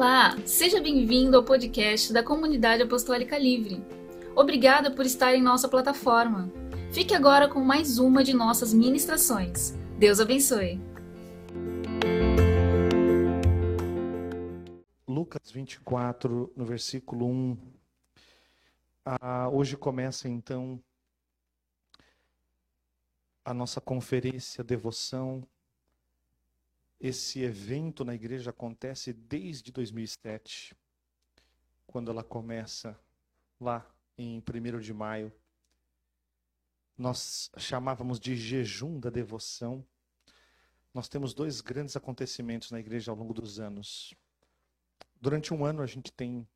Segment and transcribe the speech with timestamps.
[0.00, 3.84] Olá, seja bem-vindo ao podcast da Comunidade Apostólica Livre.
[4.34, 6.50] Obrigada por estar em nossa plataforma.
[6.90, 9.72] Fique agora com mais uma de nossas ministrações.
[9.98, 10.80] Deus abençoe.
[15.06, 17.58] Lucas 24, no versículo 1.
[19.04, 20.82] Ah, hoje começa então
[23.44, 25.46] a nossa conferência Devoção
[27.00, 30.76] esse evento na igreja acontece desde 2007,
[31.86, 32.98] quando ela começa
[33.58, 35.32] lá em 1 de maio.
[36.98, 39.82] Nós chamávamos de jejum da devoção.
[40.92, 44.12] Nós temos dois grandes acontecimentos na igreja ao longo dos anos.
[45.18, 46.46] Durante um ano a gente tem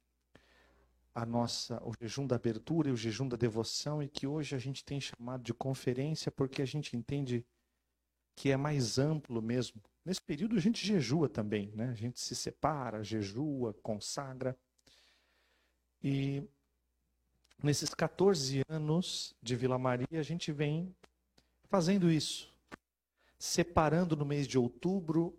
[1.15, 4.59] a nossa o jejum da abertura e o jejum da devoção e que hoje a
[4.59, 7.47] gente tem chamado de conferência porque a gente entende
[8.35, 11.89] que é mais amplo mesmo Nesse período a gente jejua também, né?
[11.89, 14.55] A gente se separa, jejua, consagra.
[16.03, 16.47] E
[17.63, 20.95] nesses 14 anos de Vila Maria, a gente vem
[21.71, 22.53] fazendo isso.
[23.39, 25.35] Separando no mês de outubro,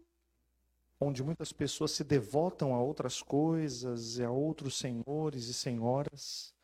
[0.99, 6.55] onde muitas pessoas se devotam a outras coisas, e a outros senhores e senhoras,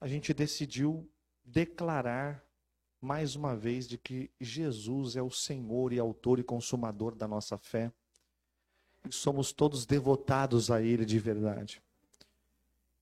[0.00, 1.10] a gente decidiu
[1.44, 2.47] declarar
[3.00, 7.56] mais uma vez de que Jesus é o Senhor e autor e consumador da nossa
[7.56, 7.92] fé.
[9.08, 11.80] E somos todos devotados a Ele de verdade.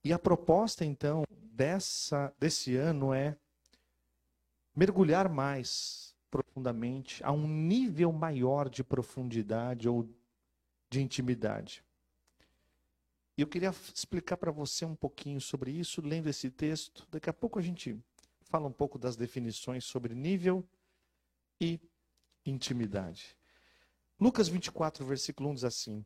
[0.05, 3.37] E a proposta, então, dessa, desse ano é
[4.75, 10.07] mergulhar mais profundamente, a um nível maior de profundidade ou
[10.91, 11.83] de intimidade.
[13.37, 17.07] E eu queria explicar para você um pouquinho sobre isso, lendo esse texto.
[17.11, 17.99] Daqui a pouco a gente
[18.57, 20.67] fala um pouco das definições sobre nível
[21.61, 21.79] e
[22.47, 23.37] intimidade.
[24.19, 26.03] Lucas 24, versículo 1 diz assim: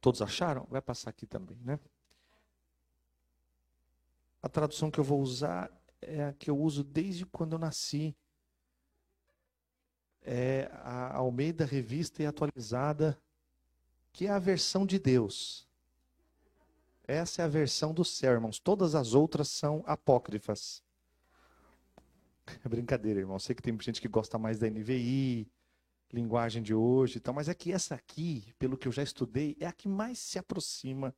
[0.00, 0.64] Todos acharam?
[0.70, 1.80] Vai passar aqui também, né?
[4.40, 5.68] A tradução que eu vou usar
[6.00, 8.16] é a que eu uso desde quando eu nasci.
[10.22, 13.20] É a Almeida Revista e Atualizada,
[14.12, 15.66] que é a versão de Deus.
[17.04, 18.60] Essa é a versão do céu, irmãos.
[18.60, 20.85] Todas as outras são apócrifas.
[22.64, 23.38] É brincadeira, irmão.
[23.38, 25.50] Sei que tem gente que gosta mais da NVI,
[26.12, 29.56] linguagem de hoje e tal, mas é que essa aqui, pelo que eu já estudei,
[29.60, 31.14] é a que mais se aproxima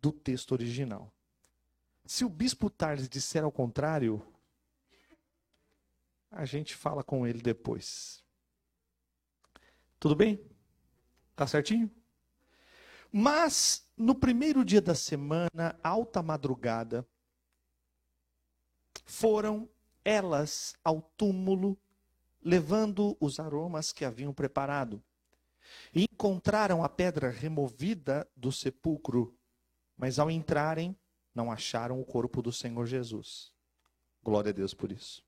[0.00, 1.12] do texto original.
[2.04, 4.24] Se o bispo Tales disser ao contrário,
[6.30, 8.24] a gente fala com ele depois.
[10.00, 10.40] Tudo bem?
[11.34, 11.90] Tá certinho?
[13.10, 17.06] Mas no primeiro dia da semana, alta madrugada,
[19.04, 19.68] foram
[20.08, 21.78] elas ao túmulo,
[22.42, 25.02] levando os aromas que haviam preparado.
[25.94, 29.36] E encontraram a pedra removida do sepulcro,
[29.98, 30.96] mas ao entrarem,
[31.34, 33.52] não acharam o corpo do Senhor Jesus.
[34.22, 35.22] Glória a Deus por isso.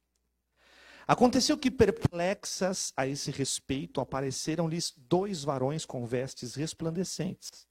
[1.07, 7.69] Aconteceu que, perplexas a esse respeito, apareceram-lhes dois varões com vestes resplandecentes.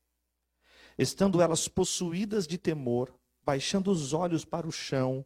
[0.95, 3.11] Estando elas possuídas de temor,
[3.43, 5.25] baixando os olhos para o chão,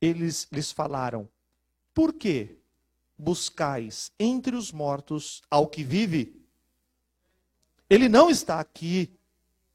[0.00, 1.28] eles lhes falaram:
[1.94, 2.58] Por que
[3.16, 6.40] buscais entre os mortos ao que vive?
[7.90, 9.10] Ele não está aqui,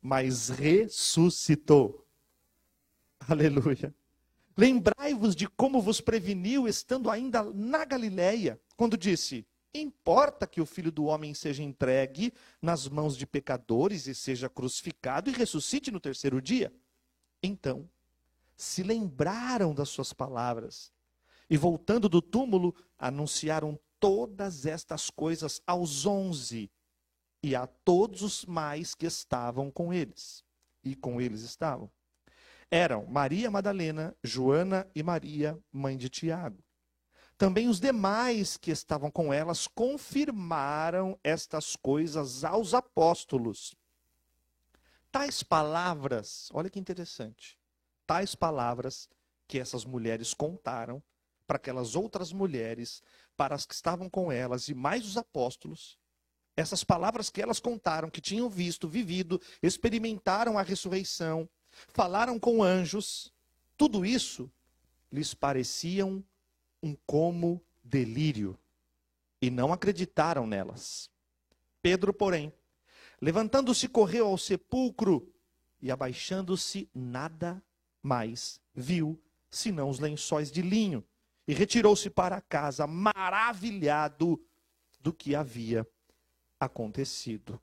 [0.02, 2.06] mas ressuscitou.
[3.28, 3.94] Aleluia.
[4.56, 10.92] Lembrai-vos de como vos preveniu estando ainda na Galileia, quando disse: Importa que o filho
[10.92, 16.40] do homem seja entregue nas mãos de pecadores e seja crucificado e ressuscite no terceiro
[16.40, 16.72] dia.
[17.42, 17.90] Então,
[18.64, 20.92] se lembraram das suas palavras
[21.50, 26.72] e, voltando do túmulo, anunciaram todas estas coisas aos onze
[27.42, 30.44] e a todos os mais que estavam com eles.
[30.84, 31.92] E com eles estavam.
[32.72, 36.64] Eram Maria Madalena, Joana e Maria, mãe de Tiago.
[37.38, 43.76] Também os demais que estavam com elas confirmaram estas coisas aos apóstolos.
[45.12, 47.58] Tais palavras, olha que interessante,
[48.14, 49.10] tais palavras
[49.48, 51.02] que essas mulheres contaram
[51.48, 53.02] para aquelas outras mulheres,
[53.36, 55.98] para as que estavam com elas e mais os apóstolos.
[56.56, 61.50] Essas palavras que elas contaram, que tinham visto, vivido, experimentaram a ressurreição,
[61.88, 63.34] falaram com anjos,
[63.76, 64.48] tudo isso
[65.12, 66.24] lhes pareciam
[66.84, 68.56] um como delírio
[69.42, 71.10] e não acreditaram nelas.
[71.82, 72.54] Pedro, porém,
[73.20, 75.34] levantando-se, correu ao sepulcro
[75.82, 77.60] e, abaixando-se, nada
[78.04, 79.20] mais viu
[79.50, 81.04] senão os lençóis de linho
[81.48, 84.40] e retirou-se para casa maravilhado
[85.00, 85.88] do que havia
[86.60, 87.60] acontecido.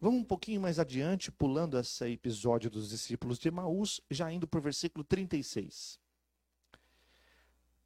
[0.00, 4.58] Vamos um pouquinho mais adiante, pulando esse episódio dos discípulos de Emaús, já indo para
[4.58, 5.98] o versículo 36.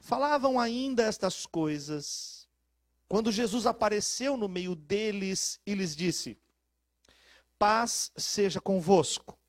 [0.00, 2.48] Falavam ainda estas coisas,
[3.08, 6.36] quando Jesus apareceu no meio deles e lhes disse:
[7.58, 9.39] Paz seja convosco.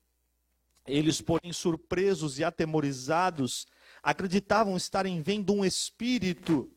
[0.86, 3.66] Eles, porém, surpresos e atemorizados,
[4.02, 6.70] acreditavam estarem vendo um espírito.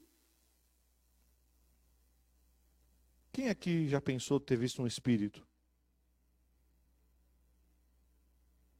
[3.31, 5.45] Quem aqui já pensou ter visto um espírito?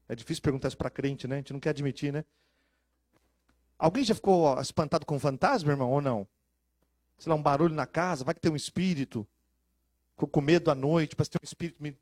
[0.07, 1.36] É difícil perguntar isso para crente, né?
[1.36, 2.24] A gente não quer admitir, né?
[3.77, 6.27] Alguém já ficou espantado com um fantasma, irmão, ou não?
[7.18, 9.27] Sei lá, um barulho na casa, vai que tem um espírito.
[10.12, 11.81] Ficou com medo à noite, parece que tem um espírito.
[11.81, 11.98] Me...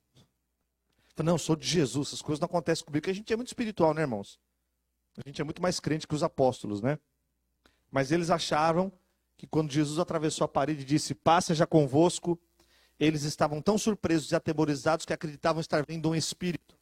[1.18, 3.50] Não, eu sou de Jesus, essas coisas não acontecem comigo, porque a gente é muito
[3.50, 4.40] espiritual, né, irmãos?
[5.18, 6.98] A gente é muito mais crente que os apóstolos, né?
[7.92, 8.92] Mas eles acharam
[9.38, 12.40] que quando Jesus atravessou a parede e disse, paz seja convosco,
[13.00, 16.76] eles estavam tão surpresos e atemorizados que acreditavam estar vendo um espírito.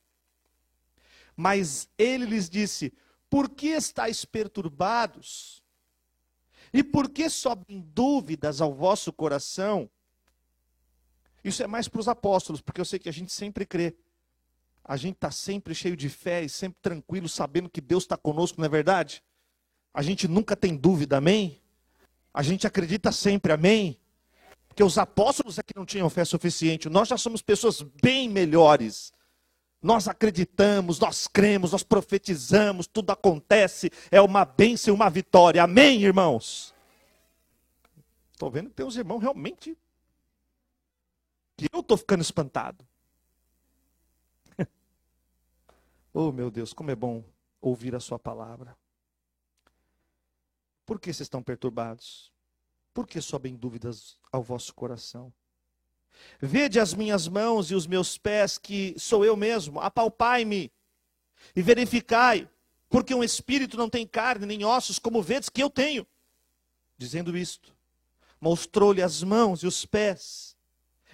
[1.35, 2.93] Mas ele lhes disse:
[3.29, 5.63] Por que estáis perturbados?
[6.73, 9.89] E por que sobem dúvidas ao vosso coração?
[11.43, 13.95] Isso é mais para os apóstolos, porque eu sei que a gente sempre crê.
[14.91, 18.59] A gente está sempre cheio de fé e sempre tranquilo, sabendo que Deus está conosco,
[18.59, 19.23] não é verdade?
[19.93, 21.61] A gente nunca tem dúvida, amém?
[22.33, 23.97] A gente acredita sempre, amém?
[24.67, 26.89] Porque os apóstolos é que não tinham fé suficiente.
[26.89, 29.13] Nós já somos pessoas bem melhores.
[29.81, 35.63] Nós acreditamos, nós cremos, nós profetizamos, tudo acontece, é uma bênção uma vitória.
[35.63, 36.75] Amém, irmãos?
[38.33, 39.73] Estou vendo que tem uns irmãos realmente
[41.55, 42.90] que eu estou ficando espantado.
[46.13, 47.23] Oh, meu Deus, como é bom
[47.61, 48.75] ouvir a sua palavra.
[50.85, 52.31] Por que vocês estão perturbados?
[52.93, 55.31] Por que sobem dúvidas ao vosso coração?
[56.39, 60.71] Vede as minhas mãos e os meus pés, que sou eu mesmo, apalpai-me
[61.55, 62.49] e verificai,
[62.89, 66.05] porque um espírito não tem carne nem ossos, como vedes que eu tenho.
[66.97, 67.73] Dizendo isto,
[68.39, 70.57] mostrou-lhe as mãos e os pés,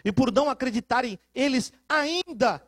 [0.03, 2.65] e por não acreditarem eles ainda,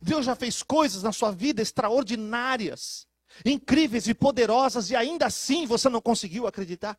[0.00, 3.06] Deus já fez coisas na sua vida extraordinárias,
[3.44, 6.98] incríveis e poderosas, e ainda assim você não conseguiu acreditar.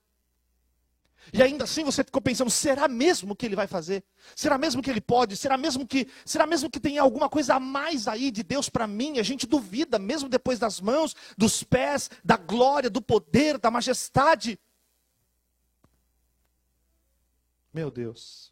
[1.33, 4.03] E ainda assim você ficou pensando, será mesmo que ele vai fazer?
[4.35, 5.37] Será mesmo que ele pode?
[5.37, 8.87] Será mesmo que, será mesmo que tem alguma coisa a mais aí de Deus para
[8.87, 9.19] mim?
[9.19, 14.59] A gente duvida, mesmo depois das mãos, dos pés, da glória, do poder, da majestade.
[17.73, 18.51] Meu Deus.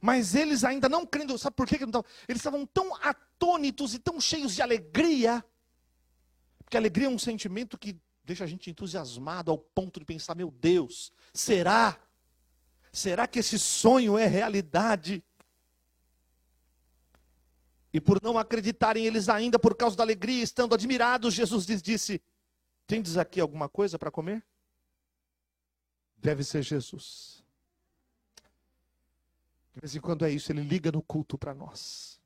[0.00, 2.10] Mas eles ainda não crendo, sabe por que não estavam?
[2.28, 5.44] Eles estavam tão atônitos e tão cheios de alegria.
[6.58, 10.50] Porque alegria é um sentimento que deixa a gente entusiasmado ao ponto de pensar: meu
[10.50, 11.98] Deus, será?
[12.92, 15.24] Será que esse sonho é realidade?
[17.92, 22.22] E por não acreditarem eles ainda, por causa da alegria, estando admirados, Jesus lhes disse:
[22.86, 24.44] Tendes aqui alguma coisa para comer?
[26.16, 27.39] Deve ser Jesus.
[29.74, 32.20] De vez em quando é isso, ele liga no culto para nós.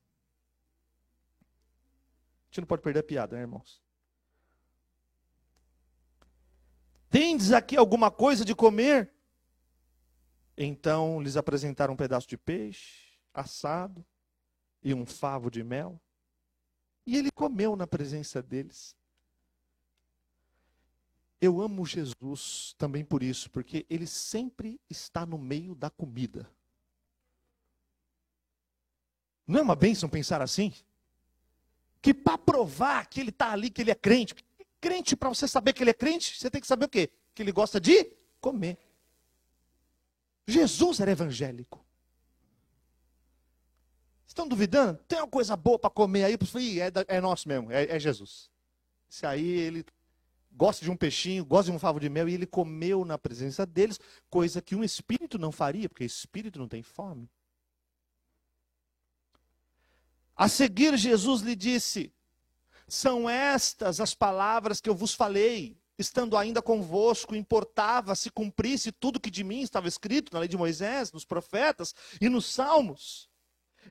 [2.45, 3.83] A gente não pode perder a piada, né, irmãos?
[7.11, 9.13] Tendes aqui alguma coisa de comer?
[10.57, 14.05] Então lhes apresentaram um pedaço de peixe assado
[14.83, 16.01] e um favo de mel.
[17.07, 18.97] E ele comeu na presença deles.
[21.41, 26.51] Eu amo Jesus também por isso, porque ele sempre está no meio da comida.
[29.47, 30.73] Não é uma bênção pensar assim?
[32.01, 34.35] Que para provar que ele está ali, que ele é crente,
[34.81, 37.11] crente, para você saber que ele é crente, você tem que saber o quê?
[37.35, 38.79] Que ele gosta de comer.
[40.47, 41.85] Jesus era evangélico.
[44.27, 44.99] Estão duvidando?
[45.07, 46.37] Tem uma coisa boa para comer aí?
[46.81, 48.51] É, é nosso mesmo, é, é Jesus.
[49.09, 49.85] Se aí ele
[50.53, 53.65] gosta de um peixinho, gosta de um favo de mel, e ele comeu na presença
[53.65, 53.99] deles,
[54.29, 57.31] coisa que um espírito não faria, porque espírito não tem fome.
[60.37, 62.13] A seguir, Jesus lhe disse:
[62.87, 69.21] são estas as palavras que eu vos falei, estando ainda convosco, importava se cumprisse tudo
[69.21, 73.29] que de mim estava escrito na lei de Moisés, nos profetas e nos salmos.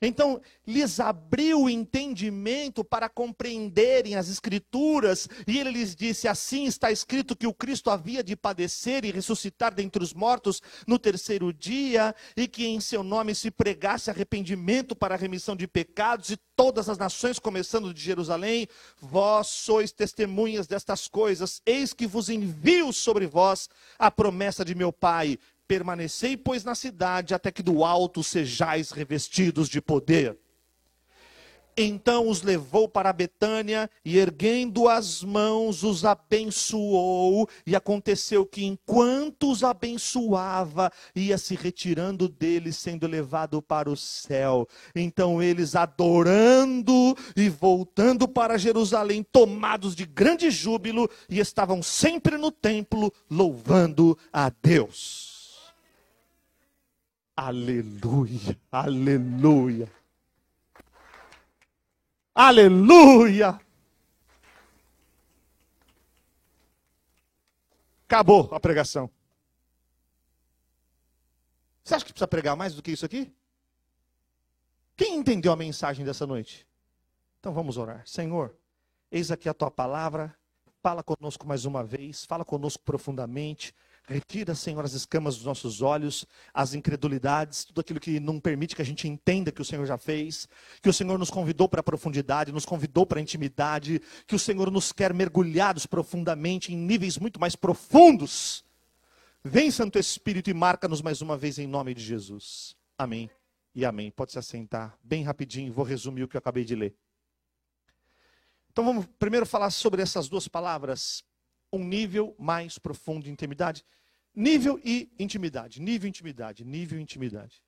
[0.02, 6.92] Então, lhes abriu o entendimento para compreenderem as Escrituras, e ele lhes disse: Assim está
[6.92, 12.16] escrito que o Cristo havia de padecer e ressuscitar dentre os mortos no terceiro dia,
[12.36, 16.90] e que em seu nome se pregasse arrependimento para a remissão de pecados, e todas
[16.90, 18.68] as nações, começando de Jerusalém,
[19.02, 24.92] vós sois testemunhas destas coisas, eis que vos envio sobre vós a promessa de meu
[24.92, 30.38] Pai Permanecei, pois, na cidade, até que do alto sejais revestidos de poder.
[31.76, 37.50] Então os levou para Betânia e, erguendo as mãos, os abençoou.
[37.66, 44.68] E aconteceu que, enquanto os abençoava, ia se retirando deles, sendo levado para o céu.
[44.96, 52.52] Então eles, adorando e voltando para Jerusalém, tomados de grande júbilo, e estavam sempre no
[52.52, 55.33] templo, louvando a Deus.
[57.36, 59.92] Aleluia, aleluia.
[62.36, 63.60] Aleluia!
[68.06, 69.10] Acabou a pregação.
[71.84, 73.34] Você acha que precisa pregar mais do que isso aqui?
[74.96, 76.68] Quem entendeu a mensagem dessa noite?
[77.40, 78.08] Então vamos orar.
[78.08, 78.56] Senhor,
[79.12, 80.36] eis aqui a tua palavra.
[80.82, 82.26] Fala conosco mais uma vez.
[82.26, 83.74] Fala conosco profundamente.
[84.06, 88.82] Retira, Senhor, as escamas dos nossos olhos, as incredulidades, tudo aquilo que não permite que
[88.82, 90.48] a gente entenda que o Senhor já fez,
[90.82, 94.40] que o Senhor nos convidou para a profundidade, nos convidou para a intimidade, que o
[94.40, 98.66] Senhor nos quer mergulhados profundamente em níveis muito mais profundos.
[99.42, 102.76] Vem, Santo Espírito, e marca-nos mais uma vez em nome de Jesus.
[102.98, 103.30] Amém
[103.74, 104.12] e amém.
[104.12, 106.94] Pode se assentar bem rapidinho, vou resumir o que eu acabei de ler.
[108.72, 111.24] Então vamos primeiro falar sobre essas duas palavras,
[111.74, 113.84] um nível mais profundo de intimidade.
[114.36, 115.82] Nível e intimidade.
[115.82, 116.64] Nível intimidade.
[116.64, 117.64] Nível intimidade.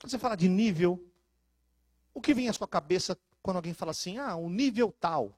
[0.00, 1.04] Quando você fala de nível,
[2.14, 5.36] o que vem à sua cabeça quando alguém fala assim, ah, um nível tal?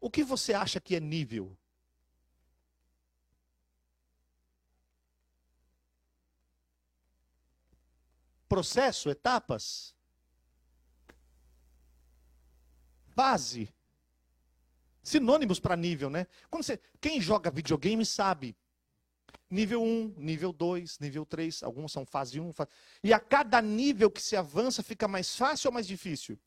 [0.00, 1.56] O que você acha que é nível?
[8.48, 9.94] Processo, etapas?
[13.08, 13.74] Fase?
[15.04, 16.26] Sinônimos para nível, né?
[16.50, 18.56] Quando você, quem joga videogame sabe.
[19.50, 22.52] Nível 1, nível 2, nível 3, alguns são fase 1.
[22.54, 22.70] Fase...
[23.04, 26.40] E a cada nível que se avança fica mais fácil ou mais difícil?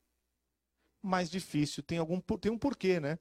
[1.00, 1.82] Mais difícil.
[1.82, 3.18] Tem, algum, tem um porquê, né?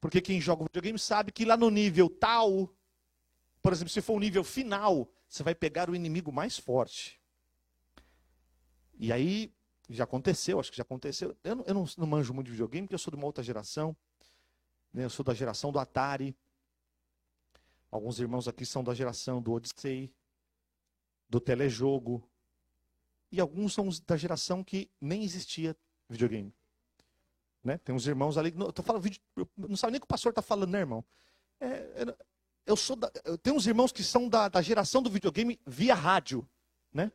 [0.00, 2.72] Porque quem joga videogame sabe que lá no nível tal,
[3.60, 7.20] por exemplo, se for o nível final, você vai pegar o inimigo mais forte.
[8.98, 9.52] E aí,
[9.88, 11.36] já aconteceu, acho que já aconteceu.
[11.42, 13.42] Eu não, eu não, não manjo muito de videogame, porque eu sou de uma outra
[13.42, 13.94] geração.
[14.92, 15.04] Né?
[15.04, 16.36] Eu sou da geração do Atari.
[17.90, 20.12] Alguns irmãos aqui são da geração do Odyssey,
[21.28, 22.28] do telejogo.
[23.32, 25.76] E alguns são da geração que nem existia
[26.08, 26.54] videogame.
[27.62, 27.78] Né?
[27.78, 28.54] Tem uns irmãos ali.
[28.56, 29.08] Eu tô falando,
[29.56, 31.04] não sabe nem o que o pastor está falando, né, irmão?
[31.60, 32.14] É,
[32.66, 35.94] eu sou da, eu tenho uns irmãos que são da, da geração do videogame via
[35.94, 36.48] rádio,
[36.92, 37.12] né?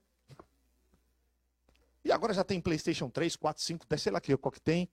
[2.04, 4.88] E agora já tem PlayStation 3, 4, 5, 10, sei lá que, qual que tem.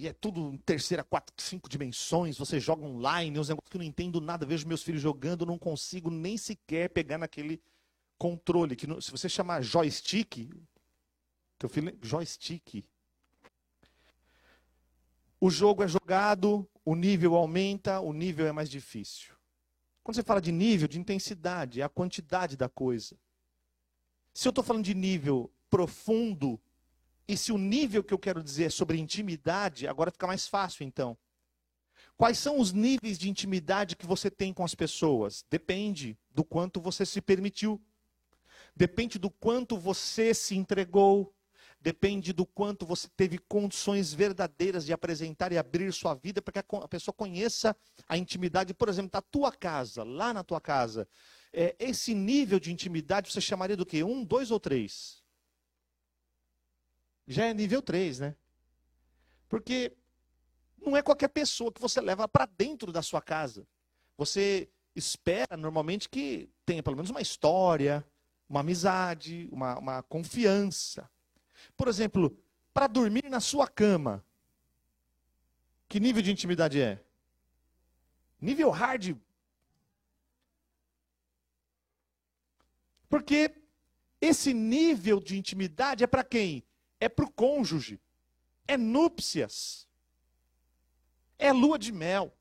[0.00, 2.38] E é tudo em terceira, quatro, cinco dimensões.
[2.38, 4.46] Você joga online, uns negócios que eu não entendo nada.
[4.46, 7.62] Vejo meus filhos jogando, não consigo nem sequer pegar naquele
[8.16, 8.74] controle.
[8.74, 10.50] Que se você chamar joystick,
[11.58, 12.82] teu filho, joystick.
[15.38, 19.34] O jogo é jogado, o nível aumenta, o nível é mais difícil.
[20.02, 23.18] Quando você fala de nível, de intensidade, é a quantidade da coisa.
[24.32, 26.58] Se eu estou falando de nível profundo,
[27.26, 30.84] e se o nível que eu quero dizer é sobre intimidade, agora fica mais fácil
[30.84, 31.16] então.
[32.16, 35.44] Quais são os níveis de intimidade que você tem com as pessoas?
[35.48, 37.80] Depende do quanto você se permitiu.
[38.76, 41.34] Depende do quanto você se entregou.
[41.80, 46.58] Depende do quanto você teve condições verdadeiras de apresentar e abrir sua vida para que
[46.76, 47.74] a pessoa conheça
[48.06, 51.08] a intimidade, por exemplo, da tua casa, lá na tua casa.
[51.50, 54.04] É, esse nível de intimidade você chamaria do quê?
[54.04, 55.19] Um, dois ou três?
[57.30, 58.36] Já é nível 3, né?
[59.48, 59.96] Porque
[60.84, 63.66] não é qualquer pessoa que você leva para dentro da sua casa.
[64.16, 68.04] Você espera normalmente que tenha pelo menos uma história,
[68.48, 71.08] uma amizade, uma, uma confiança.
[71.76, 72.36] Por exemplo,
[72.74, 74.24] para dormir na sua cama,
[75.88, 77.00] que nível de intimidade é?
[78.40, 79.16] Nível hard.
[83.08, 83.54] Porque
[84.20, 86.64] esse nível de intimidade é para quem?
[87.00, 87.98] É para o cônjuge,
[88.68, 89.88] é núpcias,
[91.38, 92.36] é lua de mel.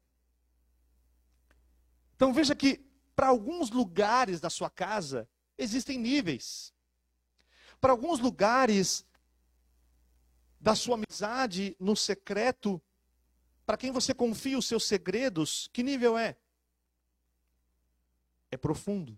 [2.15, 2.85] Então veja que
[3.15, 6.73] para alguns lugares da sua casa existem níveis.
[7.81, 9.05] Para alguns lugares
[10.59, 12.81] da sua amizade no secreto,
[13.65, 16.37] para quem você confia os seus segredos, que nível é?
[18.51, 19.17] É profundo.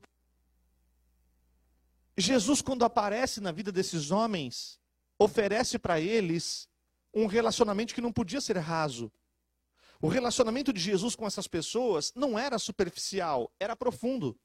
[2.17, 4.80] Jesus, quando aparece na vida desses homens,
[5.23, 6.67] oferece para eles
[7.13, 9.11] um relacionamento que não podia ser raso.
[10.01, 14.35] O relacionamento de Jesus com essas pessoas não era superficial, era profundo.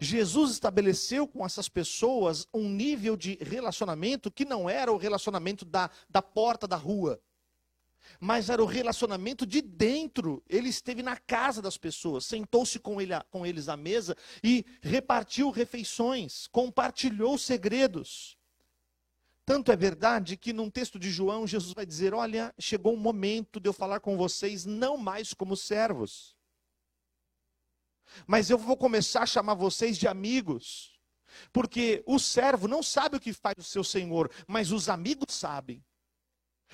[0.00, 5.88] Jesus estabeleceu com essas pessoas um nível de relacionamento que não era o relacionamento da,
[6.10, 7.22] da porta da rua,
[8.18, 10.42] mas era o relacionamento de dentro.
[10.48, 15.50] Ele esteve na casa das pessoas, sentou-se com, ele, com eles à mesa e repartiu
[15.50, 18.36] refeições, compartilhou segredos.
[19.46, 23.60] Tanto é verdade que num texto de João, Jesus vai dizer: Olha, chegou o momento
[23.60, 26.36] de eu falar com vocês não mais como servos,
[28.26, 30.98] mas eu vou começar a chamar vocês de amigos,
[31.52, 35.80] porque o servo não sabe o que faz o seu senhor, mas os amigos sabem.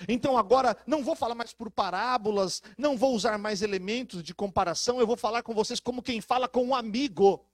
[0.09, 4.99] Então agora não vou falar mais por parábolas, não vou usar mais elementos de comparação,
[4.99, 7.47] eu vou falar com vocês como quem fala com um amigo.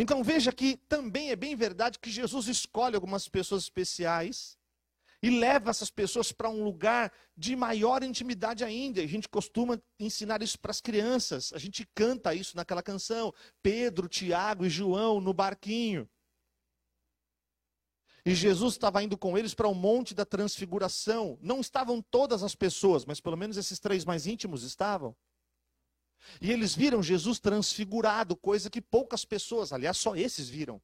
[0.00, 4.56] Então veja que também é bem verdade que Jesus escolhe algumas pessoas especiais
[5.22, 9.02] e leva essas pessoas para um lugar de maior intimidade ainda.
[9.02, 11.52] A gente costuma ensinar isso para as crianças.
[11.52, 13.30] A gente canta isso naquela canção.
[13.62, 16.08] Pedro, Tiago e João no barquinho.
[18.24, 21.38] E Jesus estava indo com eles para o Monte da Transfiguração.
[21.42, 25.14] Não estavam todas as pessoas, mas pelo menos esses três mais íntimos estavam.
[26.40, 30.80] E eles viram Jesus transfigurado, coisa que poucas pessoas, aliás, só esses viram.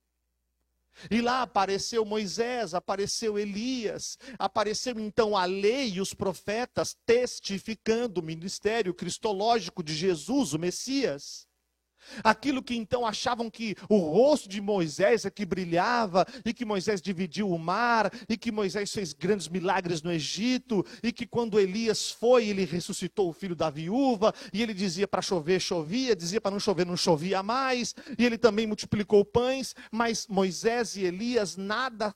[1.11, 8.25] E lá apareceu Moisés, apareceu Elias, apareceu então a lei e os profetas testificando o
[8.25, 11.47] ministério cristológico de Jesus, o Messias.
[12.23, 17.01] Aquilo que então achavam que o rosto de Moisés é que brilhava, e que Moisés
[17.01, 22.11] dividiu o mar, e que Moisés fez grandes milagres no Egito, e que quando Elias
[22.11, 26.51] foi, ele ressuscitou o filho da viúva, e ele dizia para chover, chovia, dizia para
[26.51, 32.15] não chover, não chovia mais, e ele também multiplicou pães, mas Moisés e Elias nada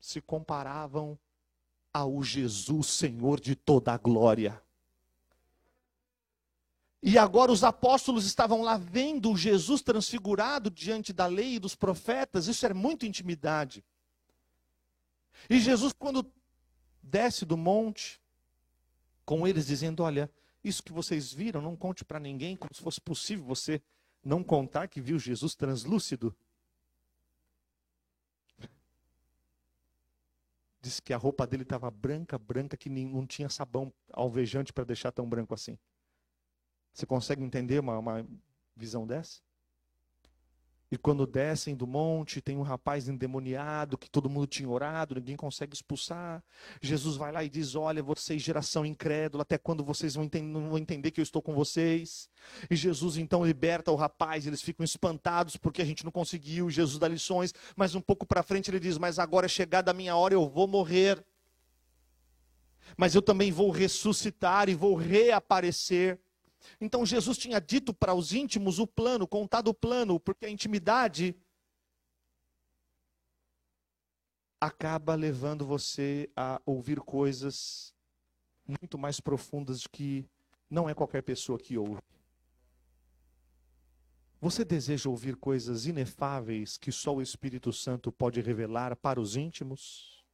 [0.00, 1.18] se comparavam
[1.92, 4.60] ao Jesus, Senhor de toda a glória.
[7.02, 12.46] E agora os apóstolos estavam lá vendo Jesus transfigurado diante da lei e dos profetas,
[12.46, 13.82] isso era muita intimidade.
[15.48, 16.30] E Jesus, quando
[17.02, 18.20] desce do monte,
[19.24, 20.30] com eles dizendo: Olha,
[20.62, 23.80] isso que vocês viram, não conte para ninguém, como se fosse possível você
[24.22, 26.36] não contar que viu Jesus translúcido.
[30.82, 35.12] Diz que a roupa dele estava branca, branca, que não tinha sabão alvejante para deixar
[35.12, 35.78] tão branco assim.
[36.92, 38.26] Você consegue entender uma, uma
[38.76, 39.40] visão dessa?
[40.92, 45.36] E quando descem do monte, tem um rapaz endemoniado que todo mundo tinha orado, ninguém
[45.36, 46.42] consegue expulsar.
[46.82, 50.68] Jesus vai lá e diz: Olha, vocês, geração incrédula, até quando vocês vão entender, não
[50.68, 52.28] vão entender que eu estou com vocês?
[52.68, 56.68] E Jesus então liberta o rapaz, eles ficam espantados porque a gente não conseguiu.
[56.68, 59.94] Jesus dá lições, mas um pouco para frente ele diz: Mas agora é chegada a
[59.94, 61.24] minha hora, eu vou morrer.
[62.96, 66.18] Mas eu também vou ressuscitar e vou reaparecer.
[66.80, 71.34] Então Jesus tinha dito para os íntimos o plano, contado o plano, porque a intimidade
[74.60, 77.94] acaba levando você a ouvir coisas
[78.66, 80.28] muito mais profundas que
[80.68, 82.02] não é qualquer pessoa que ouve.
[84.40, 90.24] Você deseja ouvir coisas inefáveis que só o Espírito Santo pode revelar para os íntimos?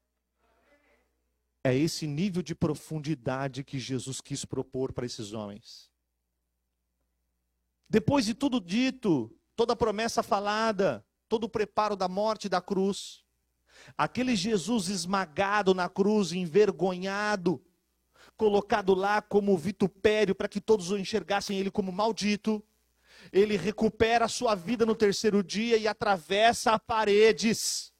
[1.64, 5.90] É esse nível de profundidade que Jesus quis propor para esses homens.
[7.88, 13.24] Depois de tudo dito, toda a promessa falada, todo o preparo da morte da cruz,
[13.96, 17.62] aquele Jesus esmagado na cruz, envergonhado,
[18.36, 22.62] colocado lá como vitupério para que todos o enxergassem ele como maldito,
[23.32, 27.92] ele recupera a sua vida no terceiro dia e atravessa paredes.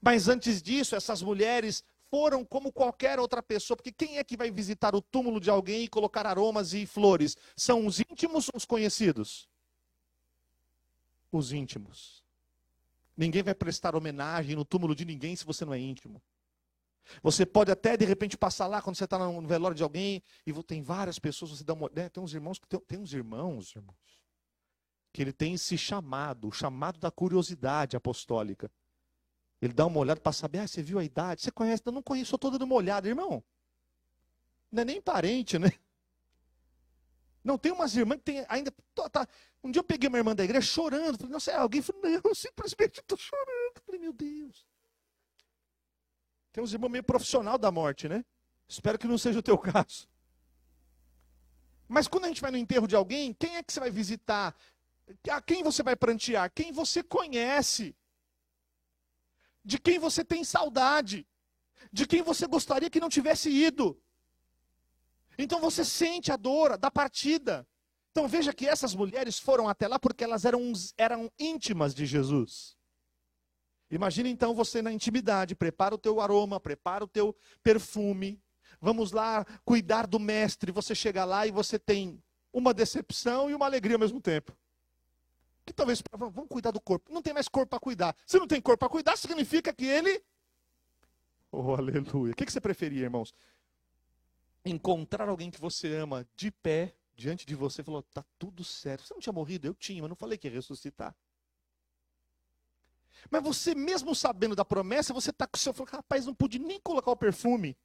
[0.00, 4.50] Mas antes disso, essas mulheres foram como qualquer outra pessoa, porque quem é que vai
[4.50, 7.36] visitar o túmulo de alguém e colocar aromas e flores?
[7.56, 9.48] São os íntimos ou os conhecidos?
[11.30, 12.24] Os íntimos.
[13.16, 16.22] Ninguém vai prestar homenagem no túmulo de ninguém se você não é íntimo.
[17.22, 20.52] Você pode até de repente passar lá quando você está no velório de alguém e
[20.64, 23.74] tem várias pessoas, você dá uma né, tem uns irmãos que tem, tem uns irmãos,
[23.74, 23.96] irmãos,
[25.12, 28.70] que ele tem esse chamado, o chamado da curiosidade apostólica.
[29.60, 31.42] Ele dá uma olhada para saber, ah, você viu a idade?
[31.42, 31.82] Você conhece?
[31.84, 33.42] Eu não conheço, sou uma olhada, irmão.
[34.70, 35.72] Não é nem parente, né?
[37.42, 38.72] Não, tem umas irmãs que tem ainda.
[39.10, 39.26] Tá,
[39.62, 41.16] um dia eu peguei uma irmã da igreja chorando.
[41.16, 41.80] Falei, nossa, é alguém?
[41.80, 43.80] Falei, não, simplesmente estou chorando.
[43.84, 44.66] Falei, meu Deus.
[46.52, 48.24] Tem uns irmãos meio profissional da morte, né?
[48.68, 50.08] Espero que não seja o teu caso.
[51.88, 54.54] Mas quando a gente vai no enterro de alguém, quem é que você vai visitar?
[55.30, 56.50] A quem você vai prantear?
[56.52, 57.94] Quem você conhece
[59.66, 61.26] de quem você tem saudade,
[61.92, 64.00] de quem você gostaria que não tivesse ido.
[65.36, 67.66] Então você sente a dor da partida.
[68.12, 72.76] Então veja que essas mulheres foram até lá porque elas eram, eram íntimas de Jesus.
[73.90, 78.40] Imagina então você na intimidade, prepara o teu aroma, prepara o teu perfume.
[78.80, 80.70] Vamos lá cuidar do mestre.
[80.70, 84.56] Você chega lá e você tem uma decepção e uma alegria ao mesmo tempo.
[85.66, 87.12] Que talvez vamos cuidar do corpo.
[87.12, 88.16] Não tem mais corpo para cuidar.
[88.24, 90.22] Se não tem corpo para cuidar, significa que ele
[91.50, 92.32] Oh, aleluia.
[92.32, 93.34] O que você preferia, irmãos?
[94.64, 99.06] Encontrar alguém que você ama de pé diante de você e falou: tá tudo certo.
[99.06, 99.66] Você não tinha morrido?
[99.66, 101.14] Eu tinha, mas não falei que ia ressuscitar.
[103.30, 105.72] Mas você, mesmo sabendo da promessa, você está com o seu.
[105.72, 107.76] Rapaz, não pude nem colocar o perfume.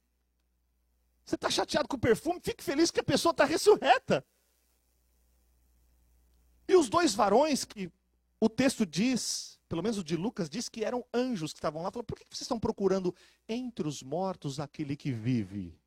[1.24, 2.40] Você está chateado com o perfume?
[2.42, 4.24] Fique feliz que a pessoa está ressurreta.
[6.68, 7.90] E os dois varões que
[8.40, 11.90] o texto diz, pelo menos o de Lucas, diz que eram anjos que estavam lá.
[11.90, 13.14] Falou: por que vocês estão procurando
[13.48, 15.78] entre os mortos aquele que vive?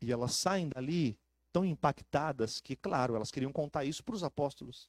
[0.00, 1.18] E elas saem dali
[1.52, 4.88] tão impactadas que, claro, elas queriam contar isso para os apóstolos.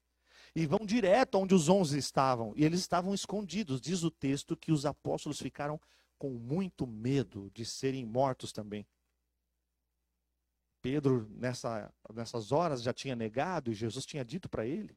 [0.56, 2.54] E vão direto onde os onze estavam.
[2.56, 3.82] E eles estavam escondidos.
[3.82, 5.80] Diz o texto que os apóstolos ficaram
[6.18, 8.86] com muito medo de serem mortos também.
[10.82, 14.96] Pedro, nessa, nessas horas, já tinha negado e Jesus tinha dito para ele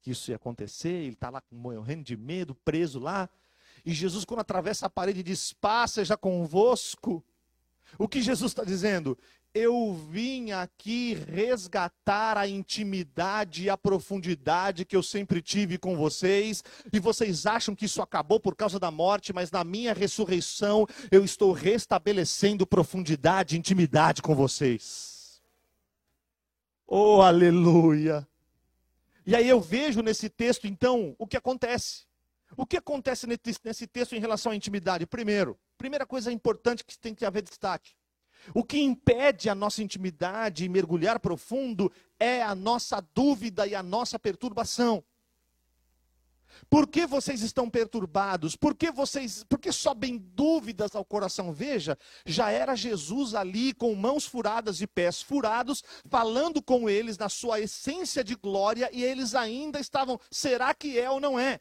[0.00, 0.88] que isso ia acontecer.
[0.88, 3.28] Ele está lá morrendo de medo, preso lá.
[3.84, 7.24] E Jesus, quando atravessa a parede, diz: Paz seja convosco.
[7.98, 9.16] O que Jesus está dizendo?
[9.54, 16.62] Eu vim aqui resgatar a intimidade e a profundidade que eu sempre tive com vocês,
[16.92, 21.24] e vocês acham que isso acabou por causa da morte, mas na minha ressurreição eu
[21.24, 25.42] estou restabelecendo profundidade e intimidade com vocês.
[26.86, 28.26] Oh, aleluia!
[29.26, 32.06] E aí eu vejo nesse texto, então, o que acontece.
[32.56, 35.06] O que acontece nesse texto em relação à intimidade?
[35.06, 37.92] Primeiro, primeira coisa importante que tem que haver destaque.
[38.54, 43.82] O que impede a nossa intimidade e mergulhar profundo é a nossa dúvida e a
[43.82, 45.04] nossa perturbação.
[46.68, 48.56] Por que vocês estão perturbados?
[48.56, 51.52] Por que vocês, por que sobem dúvidas ao coração?
[51.52, 57.28] Veja, já era Jesus ali com mãos furadas e pés furados, falando com eles na
[57.28, 61.60] sua essência de glória e eles ainda estavam, será que é ou não é?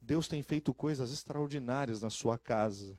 [0.00, 2.98] Deus tem feito coisas extraordinárias na sua casa.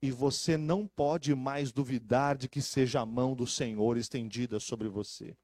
[0.00, 4.88] E você não pode mais duvidar de que seja a mão do Senhor estendida sobre
[4.88, 5.36] você.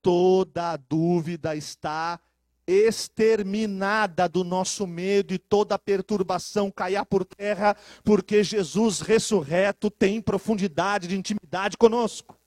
[0.00, 2.20] Toda dúvida está
[2.68, 11.08] exterminada do nosso medo e toda perturbação cair por terra, porque Jesus ressurreto tem profundidade
[11.08, 12.38] de intimidade conosco.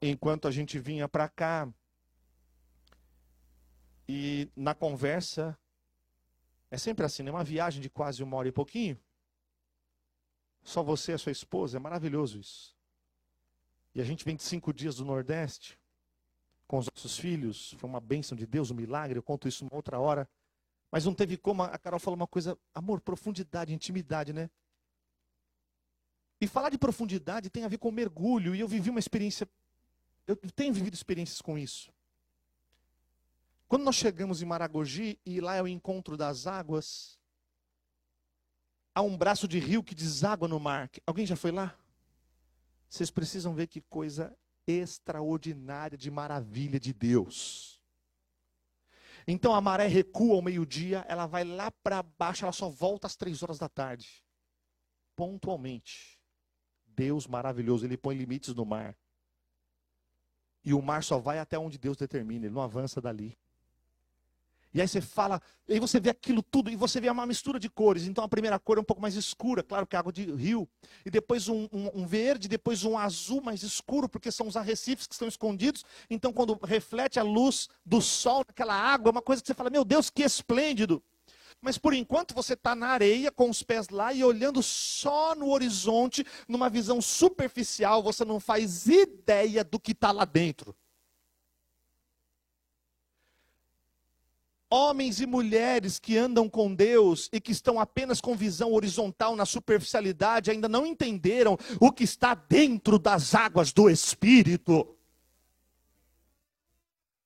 [0.00, 1.68] Enquanto a gente vinha para cá,
[4.08, 5.58] e na conversa,
[6.74, 7.30] é sempre assim, né?
[7.30, 8.98] Uma viagem de quase uma hora e pouquinho.
[10.62, 12.74] Só você e a sua esposa, é maravilhoso isso.
[13.94, 15.78] E a gente vem de cinco dias do Nordeste,
[16.66, 19.76] com os nossos filhos, foi uma bênção de Deus, um milagre, eu conto isso uma
[19.76, 20.28] outra hora.
[20.90, 24.50] Mas não teve como, a Carol falou uma coisa, amor, profundidade, intimidade, né?
[26.40, 29.48] E falar de profundidade tem a ver com mergulho, e eu vivi uma experiência,
[30.26, 31.92] eu tenho vivido experiências com isso.
[33.74, 37.18] Quando nós chegamos em Maragogi e lá é o encontro das águas,
[38.94, 40.88] há um braço de rio que deságua no mar.
[41.04, 41.76] Alguém já foi lá?
[42.88, 44.32] Vocês precisam ver que coisa
[44.64, 47.82] extraordinária de maravilha de Deus.
[49.26, 53.16] Então a maré recua ao meio-dia, ela vai lá para baixo, ela só volta às
[53.16, 54.24] três horas da tarde.
[55.16, 56.20] Pontualmente.
[56.86, 58.96] Deus maravilhoso, ele põe limites no mar.
[60.64, 63.36] E o mar só vai até onde Deus determina, ele não avança dali.
[64.74, 67.60] E aí você fala, e aí você vê aquilo tudo, e você vê uma mistura
[67.60, 68.08] de cores.
[68.08, 70.68] Então a primeira cor é um pouco mais escura, claro que é água de rio.
[71.06, 75.06] E depois um, um, um, verde, depois um azul mais escuro, porque são os arrecifes
[75.06, 75.84] que estão escondidos.
[76.10, 79.70] Então quando reflete a luz do sol naquela água, é uma coisa que você fala,
[79.70, 81.00] meu Deus, que esplêndido.
[81.62, 85.50] Mas por enquanto você está na areia, com os pés lá e olhando só no
[85.50, 90.74] horizonte, numa visão superficial, você não faz ideia do que está lá dentro.
[94.76, 99.46] Homens e mulheres que andam com Deus e que estão apenas com visão horizontal na
[99.46, 104.96] superficialidade ainda não entenderam o que está dentro das águas do Espírito.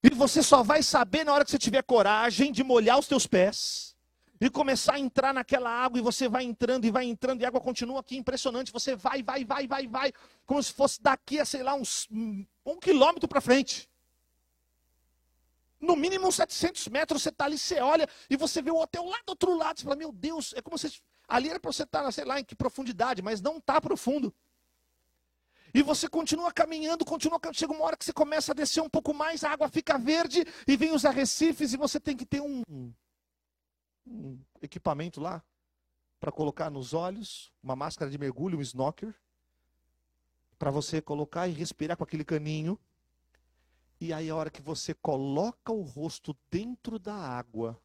[0.03, 3.27] E você só vai saber na hora que você tiver coragem de molhar os teus
[3.27, 3.97] pés
[4.39, 7.49] e começar a entrar naquela água e você vai entrando e vai entrando e a
[7.49, 8.71] água continua aqui impressionante.
[8.71, 10.13] Você vai, vai, vai, vai, vai,
[10.45, 13.88] como se fosse daqui a sei lá uns um quilômetro para frente.
[15.81, 19.05] No mínimo uns 700 metros, você está ali, você olha e você vê o hotel
[19.05, 19.79] lá do outro lado.
[19.79, 22.45] Você fala, meu Deus, é como se Ali era para você estar, sei lá, em
[22.45, 24.35] que profundidade, mas não está profundo.
[25.75, 29.12] E você continua caminhando, continua chega uma hora que você começa a descer um pouco
[29.12, 32.62] mais, a água fica verde e vem os arrecifes e você tem que ter um,
[34.07, 35.45] um equipamento lá
[36.19, 39.12] para colocar nos olhos, uma máscara de mergulho, um snorkel,
[40.59, 42.81] para você colocar e respirar com aquele caninho.
[44.01, 47.81] E aí a hora que você coloca o rosto dentro da água,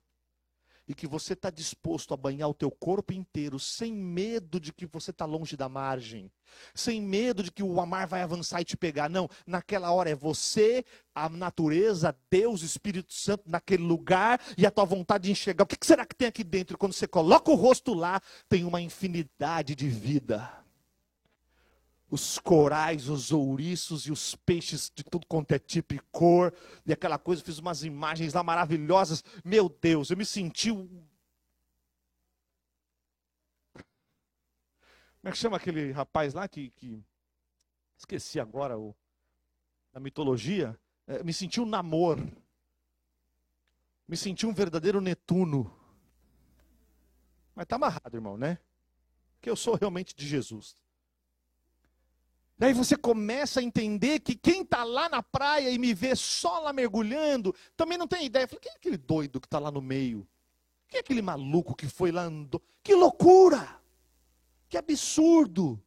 [0.87, 4.85] e que você está disposto a banhar o teu corpo inteiro, sem medo de que
[4.85, 6.31] você está longe da margem,
[6.73, 9.09] sem medo de que o mar vai avançar e te pegar.
[9.09, 10.83] Não, naquela hora é você,
[11.15, 15.63] a natureza, Deus, Espírito Santo naquele lugar e a tua vontade de enxergar.
[15.63, 16.77] O que será que tem aqui dentro?
[16.77, 20.62] Quando você coloca o rosto lá, tem uma infinidade de vida
[22.13, 26.53] os corais, os ouriços e os peixes de tudo quanto é tipo e cor,
[26.85, 29.23] e aquela coisa, fiz umas imagens lá maravilhosas.
[29.43, 30.71] Meu Deus, eu me senti.
[30.71, 31.07] Como
[35.23, 36.69] é que chama aquele rapaz lá que.
[36.75, 37.03] que...
[37.97, 38.95] Esqueci agora o.
[39.91, 40.79] Na mitologia.
[41.07, 42.19] É, me senti um namor.
[44.07, 45.75] Me senti um verdadeiro Netuno.
[47.55, 48.59] Mas tá amarrado, irmão, né?
[49.41, 50.77] Que eu sou realmente de Jesus.
[52.57, 56.59] Daí você começa a entender que quem está lá na praia e me vê só
[56.59, 58.47] lá mergulhando, também não tem ideia.
[58.47, 60.27] Fala, quem é aquele doido que está lá no meio?
[60.87, 62.61] Quem é aquele maluco que foi lá andou?
[62.83, 63.81] Que loucura!
[64.69, 65.81] Que absurdo!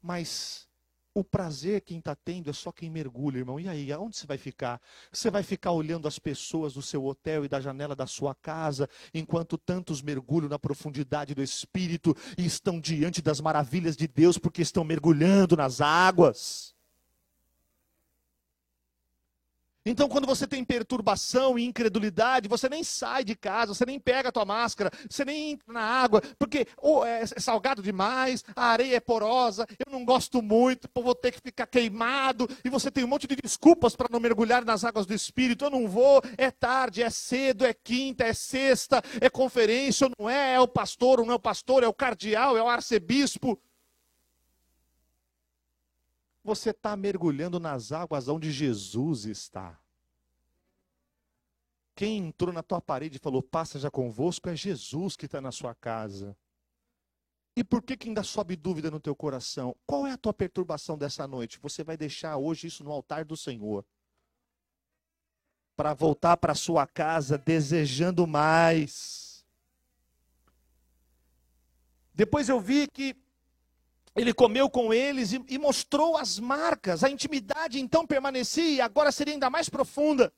[0.00, 0.68] Mas
[1.14, 3.60] o prazer quem está tendo é só quem mergulha, irmão.
[3.60, 4.80] E aí, aonde você vai ficar?
[5.12, 8.88] Você vai ficar olhando as pessoas do seu hotel e da janela da sua casa,
[9.14, 14.60] enquanto tantos mergulham na profundidade do Espírito e estão diante das maravilhas de Deus porque
[14.60, 16.73] estão mergulhando nas águas.
[19.86, 24.30] Então, quando você tem perturbação e incredulidade, você nem sai de casa, você nem pega
[24.30, 28.96] a tua máscara, você nem entra na água, porque oh, é salgado demais, a areia
[28.96, 33.08] é porosa, eu não gosto muito, vou ter que ficar queimado, e você tem um
[33.08, 35.66] monte de desculpas para não mergulhar nas águas do Espírito.
[35.66, 40.54] Eu não vou, é tarde, é cedo, é quinta, é sexta, é conferência, não é,
[40.54, 43.58] é o pastor, não é o pastor, é o cardeal, é o arcebispo.
[46.44, 49.80] Você está mergulhando nas águas onde Jesus está.
[51.96, 55.50] Quem entrou na tua parede e falou, passa já convosco, é Jesus que está na
[55.50, 56.36] sua casa.
[57.56, 59.74] E por que, que ainda sobe dúvida no teu coração?
[59.86, 61.58] Qual é a tua perturbação dessa noite?
[61.62, 63.84] Você vai deixar hoje isso no altar do Senhor.
[65.74, 69.46] Para voltar para sua casa desejando mais.
[72.12, 73.16] Depois eu vi que
[74.14, 77.02] ele comeu com eles e, e, mostrou as marcas.
[77.02, 80.32] A intimidade então permanecia e agora seria ainda mais profunda.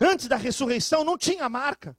[0.00, 1.96] Antes da ressurreição não tinha marca.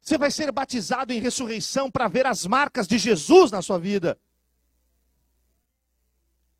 [0.00, 4.18] Você vai ser batizado em ressurreição para ver as marcas de Jesus na sua vida.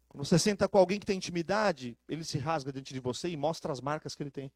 [0.08, 3.36] Quando você senta com alguém que tem intimidade, ele se rasga diante de você e
[3.36, 4.52] mostra as marcas que ele tem.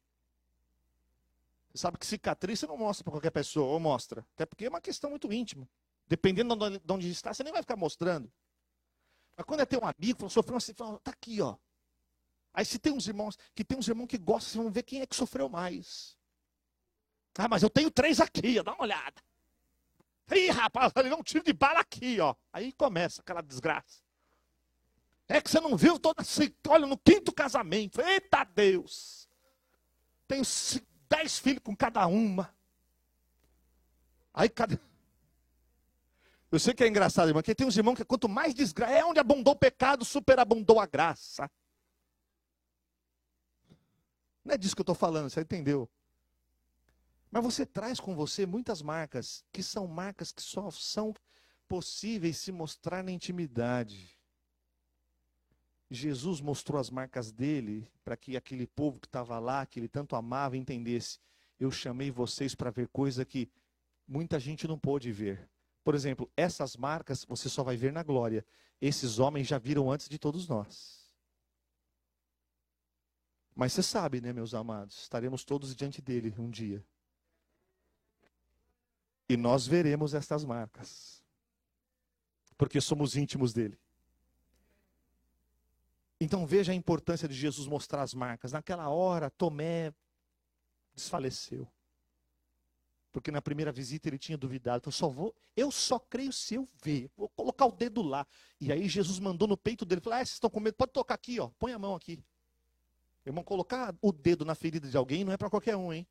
[1.75, 4.25] Você sabe que cicatriz você não mostra para qualquer pessoa, ou mostra.
[4.33, 5.67] Até porque é uma questão muito íntima.
[6.07, 8.31] Dependendo de onde está, você nem vai ficar mostrando.
[9.35, 11.57] Mas quando é ter um amigo, sofreu assim, fala, tá aqui, ó.
[12.53, 15.01] Aí se tem uns irmãos, que tem uns irmãos que gostam, vocês vão ver quem
[15.01, 16.17] é que sofreu mais.
[17.37, 19.21] Ah, mas eu tenho três aqui, ó, dá uma olhada.
[20.31, 22.33] Ih, rapaz, ele deu um tiro de bala aqui, ó.
[22.53, 24.01] Aí começa aquela desgraça.
[25.27, 26.23] É que você não viu toda
[26.69, 27.99] olha, no quinto casamento.
[27.99, 29.27] Eita Deus!
[30.25, 30.45] Tenho
[31.09, 32.53] dez filhos com cada uma.
[34.33, 34.79] Aí cada.
[36.51, 39.03] Eu sei que é engraçado, irmão, porque tem uns irmãos que quanto mais desgraça, é
[39.03, 41.49] onde abundou o pecado, superabundou a graça.
[44.43, 45.89] Não é disso que eu estou falando, você entendeu?
[47.31, 51.13] Mas você traz com você muitas marcas, que são marcas que só são
[51.67, 54.14] possíveis se mostrar na intimidade.
[55.89, 60.15] Jesus mostrou as marcas dele para que aquele povo que estava lá, que ele tanto
[60.15, 61.19] amava, entendesse.
[61.59, 63.49] Eu chamei vocês para ver coisa que
[64.07, 65.47] muita gente não pôde ver.
[65.83, 68.45] Por exemplo, essas marcas você só vai ver na glória.
[68.81, 71.05] Esses homens já viram antes de todos nós.
[73.55, 75.03] Mas você sabe, né, meus amados?
[75.03, 76.83] Estaremos todos diante dele um dia.
[79.29, 81.23] E nós veremos estas marcas.
[82.57, 83.79] Porque somos íntimos dele.
[86.19, 88.53] Então veja a importância de Jesus mostrar as marcas.
[88.53, 89.93] Naquela hora, Tomé
[90.93, 91.67] desfaleceu.
[93.11, 94.77] Porque na primeira visita ele tinha duvidado.
[94.77, 97.09] Então, só vou, eu só creio se eu ver.
[97.15, 98.27] Vou colocar o dedo lá.
[98.59, 100.01] E aí Jesus mandou no peito dele.
[100.01, 100.75] Falou: Ah, vocês estão com medo?
[100.75, 101.49] Pode tocar aqui, ó.
[101.57, 102.21] Põe a mão aqui.
[103.25, 106.05] Irmão, colocar o dedo na ferida de alguém não é para qualquer um, hein?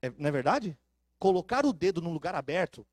[0.00, 0.78] É, não é verdade?
[1.18, 2.86] Colocar o dedo num lugar aberto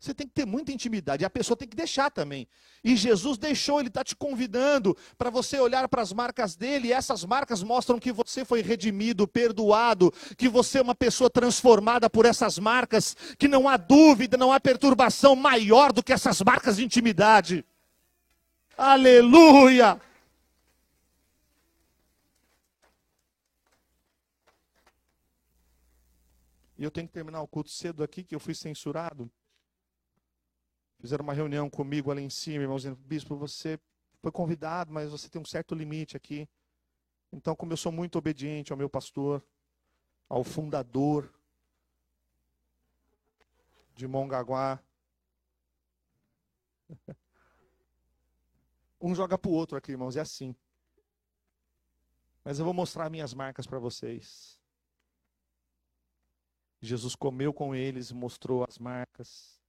[0.00, 1.22] você tem que ter muita intimidade.
[1.22, 2.48] E a pessoa tem que deixar também.
[2.82, 6.88] E Jesus deixou, ele está te convidando para você olhar para as marcas dele.
[6.88, 12.08] E essas marcas mostram que você foi redimido, perdoado, que você é uma pessoa transformada
[12.08, 16.78] por essas marcas, que não há dúvida, não há perturbação maior do que essas marcas
[16.78, 17.62] de intimidade.
[18.78, 20.00] Aleluia!
[26.78, 29.30] E eu tenho que terminar o culto cedo aqui, que eu fui censurado.
[31.00, 32.94] Fizeram uma reunião comigo ali em cima, irmãozinho.
[32.94, 33.80] Bispo, você
[34.20, 36.46] foi convidado, mas você tem um certo limite aqui.
[37.32, 39.42] Então, como eu sou muito obediente ao meu pastor,
[40.28, 41.32] ao fundador
[43.94, 44.78] de Mongaguá,
[49.00, 50.54] um joga para o outro aqui, irmãos, é assim.
[52.44, 54.60] Mas eu vou mostrar minhas marcas para vocês.
[56.80, 59.59] Jesus comeu com eles, mostrou as marcas.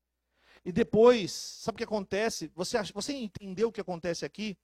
[0.64, 2.52] E depois, sabe o que acontece?
[2.56, 4.58] Você, você entendeu o que acontece aqui?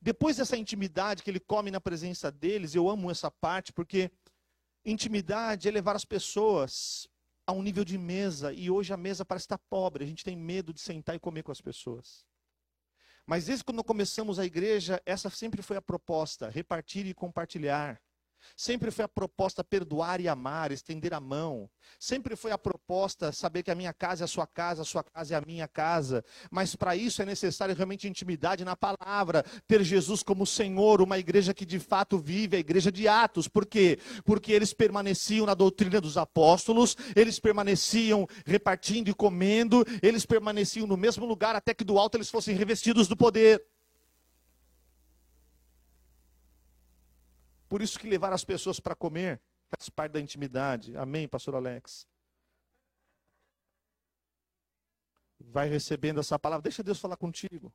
[0.00, 4.10] Depois dessa intimidade que ele come na presença deles, eu amo essa parte, porque
[4.84, 7.08] intimidade é levar as pessoas
[7.46, 10.36] a um nível de mesa, e hoje a mesa parece estar pobre, a gente tem
[10.36, 12.24] medo de sentar e comer com as pessoas.
[13.26, 18.00] Mas desde quando começamos a igreja, essa sempre foi a proposta: repartir e compartilhar.
[18.56, 21.68] Sempre foi a proposta perdoar e amar, estender a mão.
[21.98, 25.02] Sempre foi a proposta saber que a minha casa é a sua casa, a sua
[25.02, 26.24] casa é a minha casa.
[26.50, 31.54] Mas para isso é necessário realmente intimidade na palavra, ter Jesus como Senhor, uma igreja
[31.54, 33.48] que de fato vive, a igreja de Atos.
[33.48, 33.98] Por quê?
[34.24, 40.96] Porque eles permaneciam na doutrina dos apóstolos, eles permaneciam repartindo e comendo, eles permaneciam no
[40.96, 43.62] mesmo lugar até que do alto eles fossem revestidos do poder.
[47.72, 50.94] Por isso que levar as pessoas para comer faz parte da intimidade.
[50.94, 52.06] Amém, pastor Alex?
[55.40, 56.64] Vai recebendo essa palavra.
[56.64, 57.72] Deixa Deus falar contigo.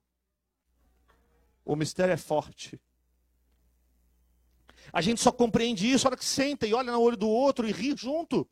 [1.65, 2.79] O mistério é forte.
[4.93, 7.67] A gente só compreende isso na hora que senta e olha no olho do outro
[7.67, 8.47] e ri junto,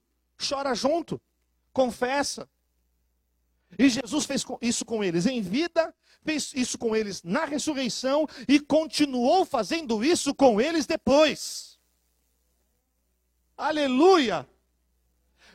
[0.50, 1.22] chora junto,
[1.72, 2.50] confessa.
[3.78, 8.60] E Jesus fez isso com eles em vida, fez isso com eles na ressurreição e
[8.60, 11.80] continuou fazendo isso com eles depois.
[13.58, 14.48] Aleluia!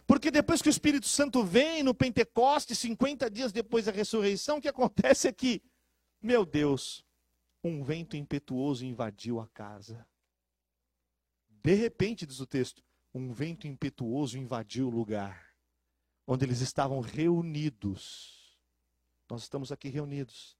[0.06, 4.60] Porque depois que o Espírito Santo vem no Pentecoste, 50 dias depois da ressurreição, o
[4.60, 5.62] que acontece é que,
[6.20, 7.04] meu Deus,
[7.62, 10.06] um vento impetuoso invadiu a casa.
[11.62, 12.82] De repente, diz o texto,
[13.14, 15.49] um vento impetuoso invadiu o lugar
[16.32, 18.56] onde eles estavam reunidos.
[19.28, 20.56] Nós estamos aqui reunidos.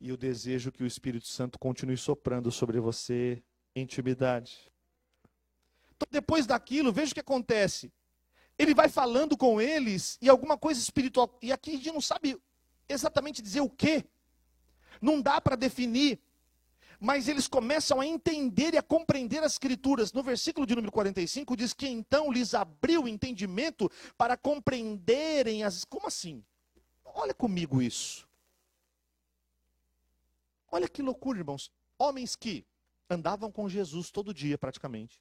[0.00, 3.40] E eu desejo que o Espírito Santo continue soprando sobre você
[3.76, 4.68] intimidade.
[5.94, 7.92] Então, depois daquilo, veja o que acontece.
[8.58, 11.38] Ele vai falando com eles e alguma coisa espiritual.
[11.40, 12.36] E aqui a gente não sabe
[12.88, 14.04] exatamente dizer o que.
[15.00, 16.20] Não dá para definir
[17.00, 20.12] mas eles começam a entender e a compreender as escrituras.
[20.12, 25.84] No versículo de número 45 diz que então lhes abriu o entendimento para compreenderem as.
[25.84, 26.44] Como assim?
[27.04, 28.28] Olha comigo isso.
[30.70, 31.72] Olha que loucura, irmãos.
[31.98, 32.64] Homens que
[33.08, 35.20] andavam com Jesus todo dia, praticamente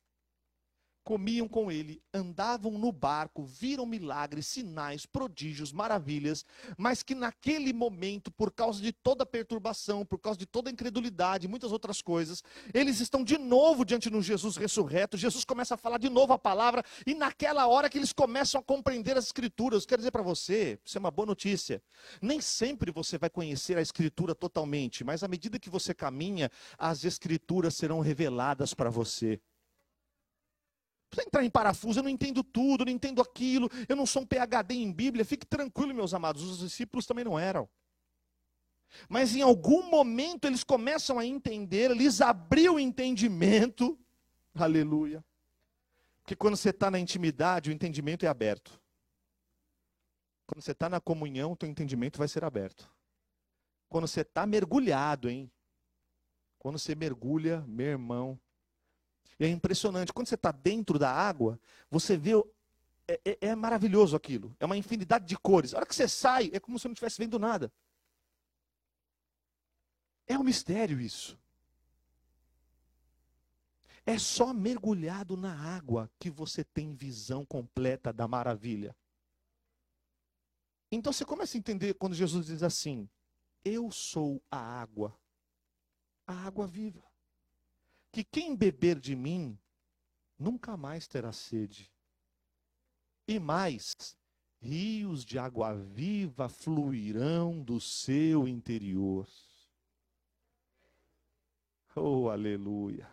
[1.09, 6.45] comiam com ele, andavam no barco, viram milagres, sinais, prodígios, maravilhas,
[6.77, 11.71] mas que naquele momento, por causa de toda perturbação, por causa de toda incredulidade, muitas
[11.71, 12.43] outras coisas,
[12.75, 15.17] eles estão de novo diante de um Jesus ressurreto.
[15.17, 18.63] Jesus começa a falar de novo a palavra, e naquela hora que eles começam a
[18.63, 21.81] compreender as escrituras, quero dizer para você, isso é uma boa notícia.
[22.21, 27.03] Nem sempre você vai conhecer a escritura totalmente, mas à medida que você caminha, as
[27.03, 29.41] escrituras serão reveladas para você
[31.09, 34.25] precisa entrar em parafuso, eu não entendo tudo, não entendo aquilo, eu não sou um
[34.25, 35.25] PHD em Bíblia.
[35.25, 37.67] Fique tranquilo, meus amados, os discípulos também não eram.
[39.07, 43.99] Mas em algum momento eles começam a entender, lhes abriu o entendimento,
[44.55, 45.23] aleluia.
[46.21, 48.79] Porque quando você está na intimidade, o entendimento é aberto.
[50.45, 52.91] Quando você está na comunhão, o teu entendimento vai ser aberto.
[53.87, 55.51] Quando você está mergulhado, hein?
[56.59, 58.39] Quando você mergulha, meu irmão,
[59.39, 60.13] e é impressionante.
[60.13, 61.59] Quando você está dentro da água,
[61.89, 62.31] você vê.
[63.07, 64.55] É, é, é, maravilhoso aquilo.
[64.59, 65.73] É uma infinidade de cores.
[65.73, 67.71] A hora que você sai, é como se não estivesse vendo nada.
[70.27, 71.39] É um mistério isso.
[74.05, 78.95] É só mergulhado na água que você tem visão completa da maravilha.
[80.91, 83.09] Então você começa a entender quando Jesus diz assim:
[83.65, 85.17] Eu sou a água,
[86.27, 87.08] a água viva
[88.11, 89.57] que quem beber de mim
[90.37, 91.91] nunca mais terá sede.
[93.27, 94.17] E mais,
[94.59, 99.27] rios de água viva fluirão do seu interior.
[101.95, 103.09] Oh, aleluia.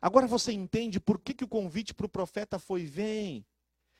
[0.00, 3.44] Agora você entende por que, que o convite para o profeta foi: vem.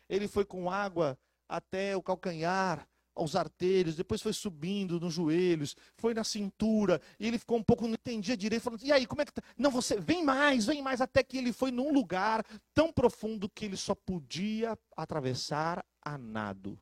[0.08, 1.18] Ele foi com água
[1.48, 2.88] até o calcanhar,
[3.20, 7.86] aos artelhos, depois foi subindo nos joelhos, foi na cintura, e ele ficou um pouco,
[7.86, 9.42] não entendia direito, falando, e aí, como é que tá?
[9.56, 12.44] Não, você, vem mais, vem mais, até que ele foi num lugar
[12.74, 16.78] tão profundo que ele só podia atravessar a nado.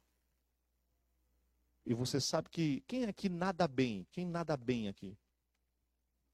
[1.84, 4.07] E você sabe que, quem aqui nada bem?
[4.12, 5.16] Quem nada bem aqui?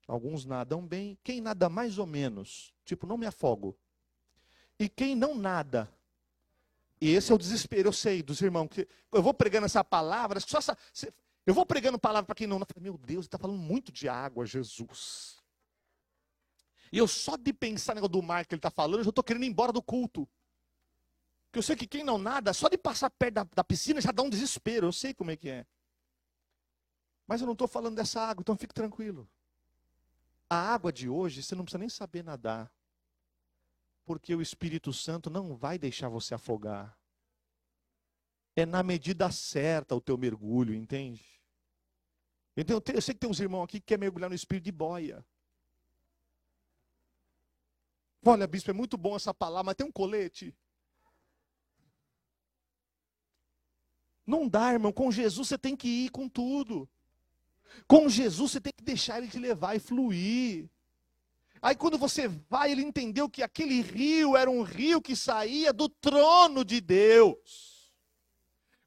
[0.07, 2.73] Alguns nadam bem, quem nada mais ou menos?
[2.83, 3.75] Tipo, não me afogo.
[4.77, 5.89] E quem não nada?
[7.05, 8.67] E esse é o desespero, eu sei, dos irmãos.
[8.67, 10.75] Que eu vou pregando essa palavra, só essa,
[11.45, 12.59] eu vou pregando palavra para quem não.
[12.81, 15.39] Meu Deus, ele está falando muito de água, Jesus.
[16.91, 19.23] E eu só de pensar no do mar que ele está falando, eu já estou
[19.23, 20.27] querendo ir embora do culto.
[21.43, 24.11] Porque eu sei que quem não nada, só de passar perto da, da piscina já
[24.11, 24.87] dá um desespero.
[24.87, 25.63] Eu sei como é que é.
[27.27, 29.29] Mas eu não estou falando dessa água, então fique tranquilo.
[30.49, 32.74] A água de hoje, você não precisa nem saber nadar
[34.05, 36.97] porque o Espírito Santo não vai deixar você afogar.
[38.55, 41.25] É na medida certa o teu mergulho, entende?
[42.55, 45.25] Então, eu sei que tem uns irmãos aqui que quer mergulhar no espírito de boia.
[48.23, 50.55] Olha, bispo, é muito bom essa palavra, mas tem um colete.
[54.25, 54.93] Não dá, irmão.
[54.93, 56.89] Com Jesus você tem que ir com tudo.
[57.87, 60.69] Com Jesus você tem que deixar ele te levar e fluir.
[61.61, 65.89] Aí quando você vai, ele entendeu que aquele rio era um rio que saía do
[65.89, 67.75] trono de Deus.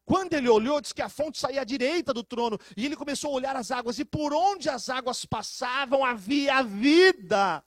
[0.05, 3.31] Quando ele olhou, disse que a fonte saía à direita do trono, e ele começou
[3.31, 7.63] a olhar as águas, e por onde as águas passavam havia vida.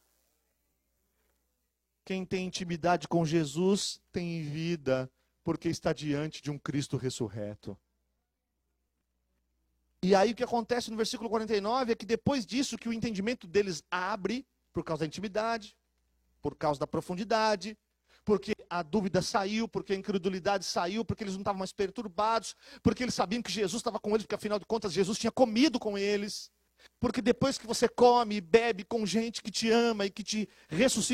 [2.04, 5.12] Quem tem intimidade com Jesus tem vida,
[5.44, 7.78] porque está diante de um Cristo ressurreto.
[10.02, 13.46] E aí o que acontece no versículo 49 é que depois disso que o entendimento
[13.46, 15.76] deles abre, por causa da intimidade,
[16.42, 17.78] por causa da profundidade,
[18.24, 23.04] porque a dúvida saiu, porque a incredulidade saiu, porque eles não estavam mais perturbados, porque
[23.04, 25.98] eles sabiam que Jesus estava com eles, porque afinal de contas Jesus tinha comido com
[25.98, 26.52] eles.
[27.00, 30.50] Porque depois que você come e bebe com gente que te ama e que te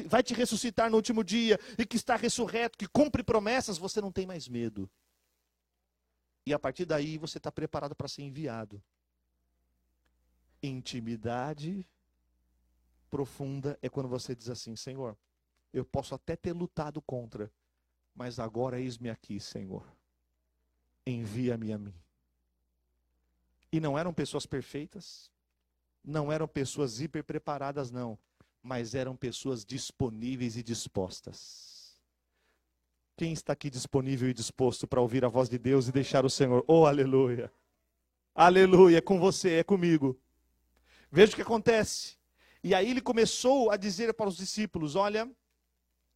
[0.08, 4.12] vai te ressuscitar no último dia e que está ressurreto, que cumpre promessas, você não
[4.12, 4.90] tem mais medo.
[6.46, 8.82] E a partir daí você está preparado para ser enviado.
[10.64, 11.86] Intimidade
[13.08, 15.18] profunda é quando você diz assim: Senhor,
[15.74, 17.52] eu posso até ter lutado contra,
[18.16, 19.86] mas agora eis-me aqui, Senhor.
[21.06, 21.94] Envia-me a mim.
[23.72, 25.32] E não eram pessoas perfeitas,
[26.04, 28.18] não eram pessoas hiper preparadas, não,
[28.62, 32.00] mas eram pessoas disponíveis e dispostas.
[33.16, 36.30] Quem está aqui disponível e disposto para ouvir a voz de Deus e deixar o
[36.30, 36.64] Senhor?
[36.68, 37.52] Oh, aleluia!
[38.36, 40.20] Aleluia, é com você, é comigo.
[41.12, 42.17] Veja o que acontece.
[42.68, 45.32] E aí ele começou a dizer para os discípulos: Olha,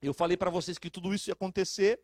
[0.01, 1.97] eu falei para vocês que tudo isso ia acontecer,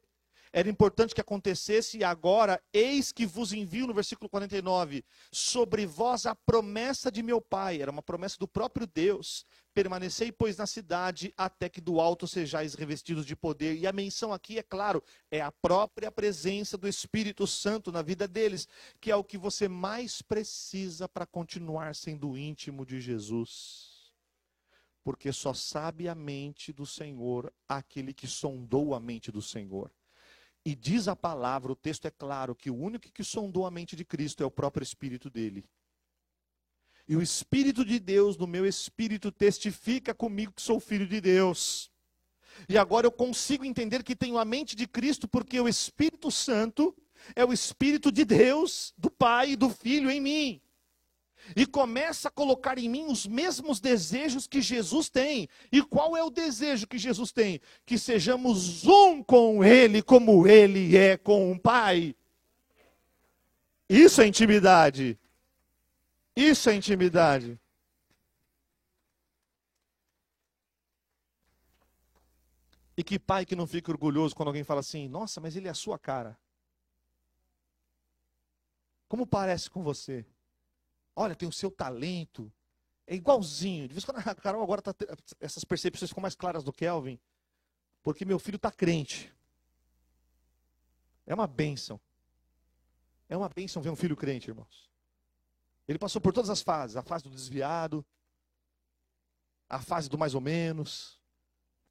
[0.54, 6.26] era importante que acontecesse, e agora, eis que vos envio, no versículo 49, sobre vós
[6.26, 9.46] a promessa de meu Pai, era uma promessa do próprio Deus.
[9.74, 13.76] Permanecei, pois, na cidade, até que do alto sejais revestidos de poder.
[13.76, 18.26] E a menção aqui, é claro, é a própria presença do Espírito Santo na vida
[18.30, 18.66] deles,
[19.02, 23.97] que é o que você mais precisa para continuar sendo íntimo de Jesus
[25.08, 29.90] porque só sabe a mente do Senhor aquele que sondou a mente do Senhor.
[30.66, 33.96] E diz a palavra, o texto é claro, que o único que sondou a mente
[33.96, 35.64] de Cristo é o próprio Espírito dele.
[37.08, 41.90] E o Espírito de Deus, no meu espírito, testifica comigo que sou filho de Deus.
[42.68, 46.94] E agora eu consigo entender que tenho a mente de Cristo, porque o Espírito Santo
[47.34, 50.62] é o Espírito de Deus, do Pai e do Filho em mim
[51.56, 55.48] e começa a colocar em mim os mesmos desejos que Jesus tem.
[55.72, 57.60] E qual é o desejo que Jesus tem?
[57.86, 62.16] Que sejamos um com Ele, como Ele é com o Pai.
[63.90, 65.18] Isso é intimidade.
[66.36, 67.60] Isso é intimidade.
[72.98, 75.72] E que pai que não fica orgulhoso quando alguém fala assim: Nossa, mas ele é
[75.72, 76.38] a sua cara.
[79.08, 80.26] Como parece com você?
[81.20, 82.54] Olha, tem o seu talento.
[83.08, 83.88] É igualzinho.
[83.88, 84.94] De vez em quando a Carol agora tá,
[85.40, 87.20] essas percepções ficam mais claras do Kelvin.
[88.04, 89.34] Porque meu filho está crente.
[91.26, 92.00] É uma bênção.
[93.28, 94.92] É uma bênção ver um filho crente, irmãos.
[95.88, 98.06] Ele passou por todas as fases: a fase do desviado,
[99.68, 101.20] a fase do mais ou menos,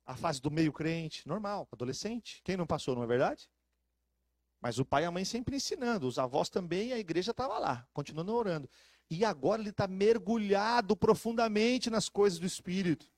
[0.07, 2.41] a fase do meio crente, normal, adolescente.
[2.45, 3.51] Quem não passou, não é verdade?
[4.61, 7.87] Mas o pai e a mãe sempre ensinando, os avós também, a igreja estava lá,
[7.93, 8.71] continuando orando.
[9.09, 13.09] E agora ele está mergulhado profundamente nas coisas do Espírito.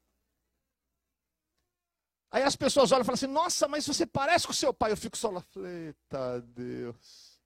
[2.31, 4.93] Aí as pessoas olham e falam assim: Nossa, mas você parece com o seu pai.
[4.93, 7.41] Eu fico só lá, eita Deus.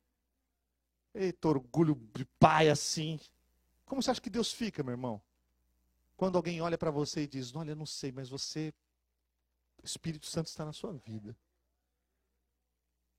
[1.14, 3.20] Eita, orgulho de pai assim.
[3.84, 5.22] Como você acha que Deus fica, meu irmão?
[6.16, 8.74] Quando alguém olha para você e diz: Olha, eu não sei, mas você.
[9.80, 11.36] O Espírito Santo está na sua vida.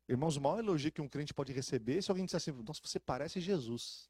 [0.08, 2.82] Irmãos, o maior elogio que um crente pode receber é se alguém disser assim: Nossa,
[2.84, 4.10] você parece Jesus.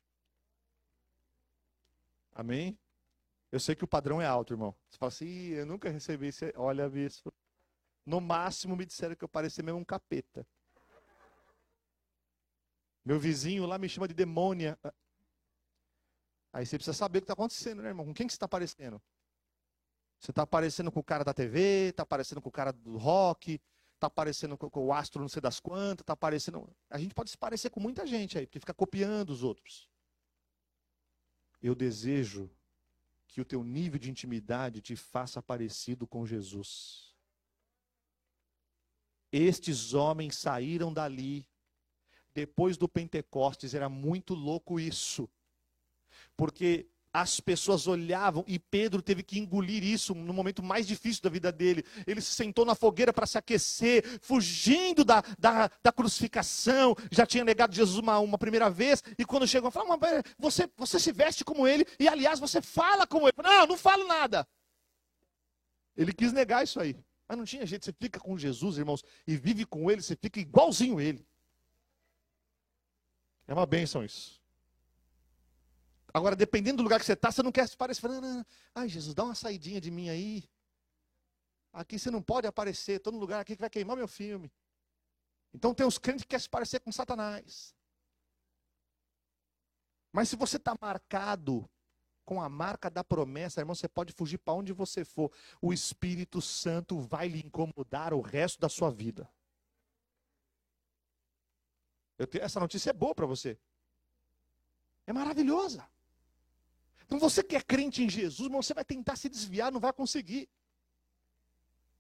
[2.34, 2.77] Amém?
[3.51, 4.75] Eu sei que o padrão é alto, irmão.
[4.89, 6.45] Você fala assim: Eu nunca recebi isso.
[6.55, 7.31] Olha, bispo.
[8.05, 10.45] No máximo me disseram que eu parecia mesmo um capeta.
[13.05, 14.77] Meu vizinho lá me chama de demônia.
[16.51, 18.05] Aí você precisa saber o que está acontecendo, né, irmão?
[18.05, 19.01] Com quem que você está parecendo?
[20.19, 23.61] Você está parecendo com o cara da TV, está parecendo com o cara do rock,
[23.95, 26.69] está parecendo com, o astro não sei das quantas, está parecendo.
[26.89, 29.89] A gente pode se parecer com muita gente aí, porque fica copiando os outros.
[31.64, 32.51] Eu desejo
[33.26, 37.16] que o teu nível de intimidade te faça parecido com Jesus.
[39.32, 41.47] Estes homens saíram dali
[42.34, 45.30] depois do Pentecostes, era muito louco isso.
[46.36, 51.30] Porque as pessoas olhavam e Pedro teve que engolir isso no momento mais difícil da
[51.30, 51.86] vida dele.
[52.07, 56.95] Ele se sentou na fogueira para se aquecer, fugindo da, da, da, crucificação.
[57.11, 59.03] Já tinha negado Jesus uma, uma primeira vez.
[59.18, 59.99] E quando chegou, falou:
[60.39, 63.36] você, você se veste como ele e, aliás, você fala como ele.
[63.43, 64.47] Não, não falo nada.
[65.95, 66.97] Ele quis negar isso aí.
[67.28, 70.39] Mas não tinha jeito, você fica com Jesus, irmãos, e vive com ele, você fica
[70.39, 71.26] igualzinho ele.
[73.47, 74.43] É uma bênção isso.
[76.14, 78.03] Agora, dependendo do lugar que você está, você não quer se parecer.
[78.76, 80.47] Ai, Jesus, dá uma saidinha de mim aí.
[81.72, 84.51] Aqui você não pode aparecer, estou no lugar aqui que vai queimar meu filme.
[85.51, 87.76] Então tem os crentes que querem se parecer com Satanás.
[90.11, 91.68] Mas se você está marcado
[92.24, 95.32] com a marca da promessa, irmão, você pode fugir para onde você for.
[95.59, 99.28] O Espírito Santo vai lhe incomodar o resto da sua vida.
[102.30, 103.59] Tenho, essa notícia é boa para você.
[105.07, 105.88] É maravilhosa.
[107.06, 110.49] Então você que é crente em Jesus, você vai tentar se desviar, não vai conseguir.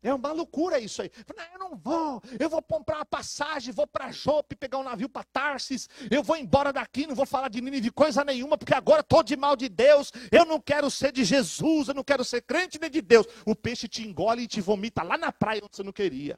[0.03, 1.09] É uma loucura isso aí.
[1.35, 2.21] Não, eu não vou.
[2.37, 5.87] Eu vou comprar uma passagem, vou para Jope, pegar um navio para Tarsis.
[6.11, 9.37] Eu vou embora daqui, não vou falar de Nínive coisa nenhuma, porque agora estou de
[9.37, 10.11] mal de Deus.
[10.29, 13.25] Eu não quero ser de Jesus, eu não quero ser crente nem de Deus.
[13.45, 16.37] O peixe te engole e te vomita lá na praia onde você não queria.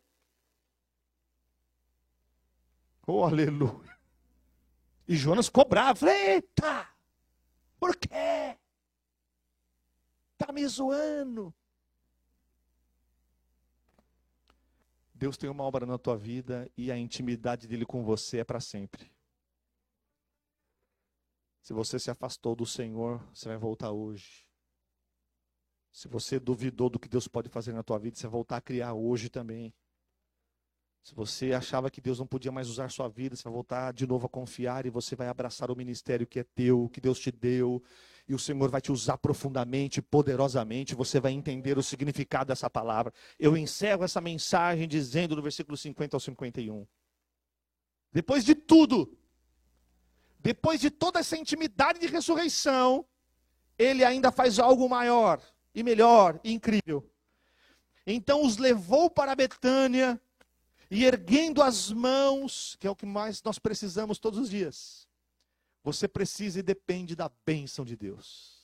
[3.08, 3.98] Oh, aleluia.
[5.08, 6.08] E Jonas cobrava.
[6.08, 6.95] Eita!
[7.86, 8.58] Por quê?
[10.34, 11.54] Está me zoando.
[15.14, 18.60] Deus tem uma obra na tua vida e a intimidade dele com você é para
[18.60, 19.14] sempre.
[21.62, 24.48] Se você se afastou do Senhor, você vai voltar hoje.
[25.92, 28.62] Se você duvidou do que Deus pode fazer na tua vida, você vai voltar a
[28.62, 29.72] criar hoje também.
[31.06, 34.08] Se você achava que Deus não podia mais usar sua vida, você vai voltar de
[34.08, 37.32] novo a confiar e você vai abraçar o ministério que é teu, que Deus te
[37.32, 37.80] deu,
[38.28, 43.14] e o Senhor vai te usar profundamente, poderosamente, você vai entender o significado dessa palavra.
[43.38, 46.88] Eu encerro essa mensagem dizendo no versículo 50 ao 51.
[48.12, 49.16] Depois de tudo,
[50.40, 53.06] depois de toda essa intimidade de ressurreição,
[53.78, 55.40] ele ainda faz algo maior
[55.76, 57.08] e melhor e incrível.
[58.08, 60.20] Então os levou para Betânia
[60.90, 65.08] e erguendo as mãos, que é o que mais nós precisamos todos os dias,
[65.84, 68.56] você precisa e depende da bênção de Deus.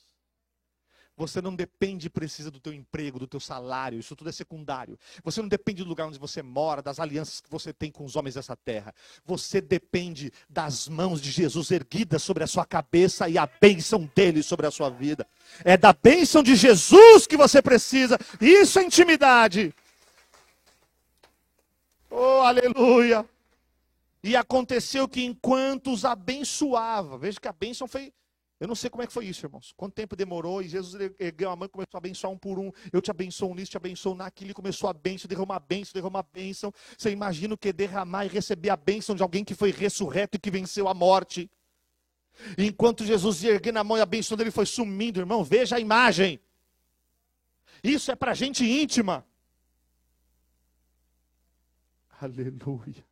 [1.22, 4.98] Você não depende e precisa do teu emprego, do teu salário, isso tudo é secundário.
[5.24, 8.16] Você não depende do lugar onde você mora, das alianças que você tem com os
[8.16, 8.92] homens dessa terra.
[9.24, 14.42] Você depende das mãos de Jesus erguidas sobre a sua cabeça e a bênção dele
[14.42, 15.28] sobre a sua vida.
[15.64, 18.18] É da bênção de Jesus que você precisa.
[18.40, 19.76] Isso é intimidade.
[22.12, 23.26] Oh, aleluia!
[24.22, 28.14] E aconteceu que enquanto os abençoava, veja que a bênção foi.
[28.60, 29.74] Eu não sei como é que foi isso, irmãos.
[29.76, 30.62] Quanto tempo demorou?
[30.62, 32.72] E Jesus ergueu a mão e começou a abençoar um por um.
[32.94, 34.52] Eu te abençoo nisso, te abençoo naquilo.
[34.52, 36.72] E começou a bênção, derramar a bênção, derramar a bênção.
[36.96, 40.38] Você imagina o que é derramar e receber a bênção de alguém que foi ressurreto
[40.38, 41.50] e que venceu a morte.
[42.56, 45.78] E enquanto Jesus ia erguendo a mão e a bênção dele foi sumindo, irmão, veja
[45.78, 46.40] a imagem.
[47.84, 49.26] Isso é para gente íntima.
[52.22, 53.04] Aleluia.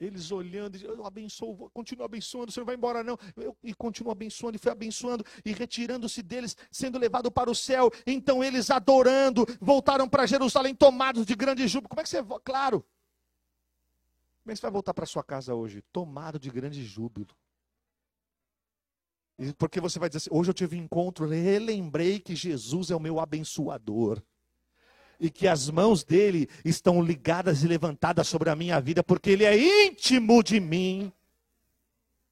[0.00, 3.18] Eles olhando, eu abençoo, continuo abençoando, o Senhor vai embora não.
[3.36, 7.90] Eu, e continuo abençoando, e foi abençoando, e retirando-se deles, sendo levado para o céu.
[8.06, 11.90] Então eles adorando, voltaram para Jerusalém tomados de grande júbilo.
[11.90, 12.80] Como é que você, claro.
[14.42, 15.82] Como é que você vai voltar para sua casa hoje?
[15.92, 17.36] Tomado de grande júbilo.
[19.58, 23.00] Porque você vai dizer assim: hoje eu tive um encontro, relembrei que Jesus é o
[23.00, 24.22] meu abençoador.
[25.20, 29.44] E que as mãos dele estão ligadas e levantadas sobre a minha vida, porque ele
[29.44, 29.56] é
[29.86, 31.12] íntimo de mim.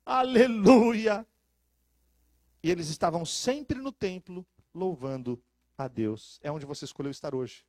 [0.05, 1.27] Aleluia!
[2.63, 5.41] E eles estavam sempre no templo, louvando
[5.77, 6.41] a Deus.
[6.43, 7.68] É onde você escolheu estar hoje.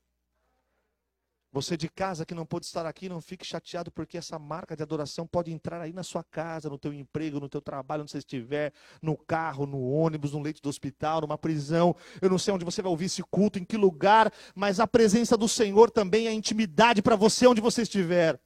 [1.52, 4.84] Você de casa que não pôde estar aqui, não fique chateado porque essa marca de
[4.84, 8.20] adoração pode entrar aí na sua casa, no teu emprego, no teu trabalho, onde você
[8.20, 8.72] estiver,
[9.02, 11.95] no carro, no ônibus, no leito do hospital, numa prisão.
[12.22, 15.36] Eu não sei onde você vai ouvir esse culto, em que lugar, mas a presença
[15.36, 18.39] do Senhor também é intimidade para você onde você estiver.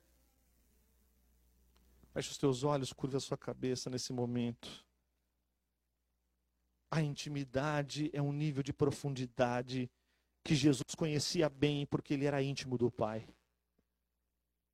[2.13, 4.69] Feche os teus olhos, curva a sua cabeça nesse momento.
[6.89, 9.91] A intimidade é um nível de profundidade
[10.43, 13.27] que Jesus conhecia bem porque ele era íntimo do Pai.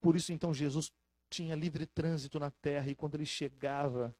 [0.02, 0.92] Por isso, então, Jesus
[1.30, 4.16] tinha livre trânsito na terra e quando ele chegava,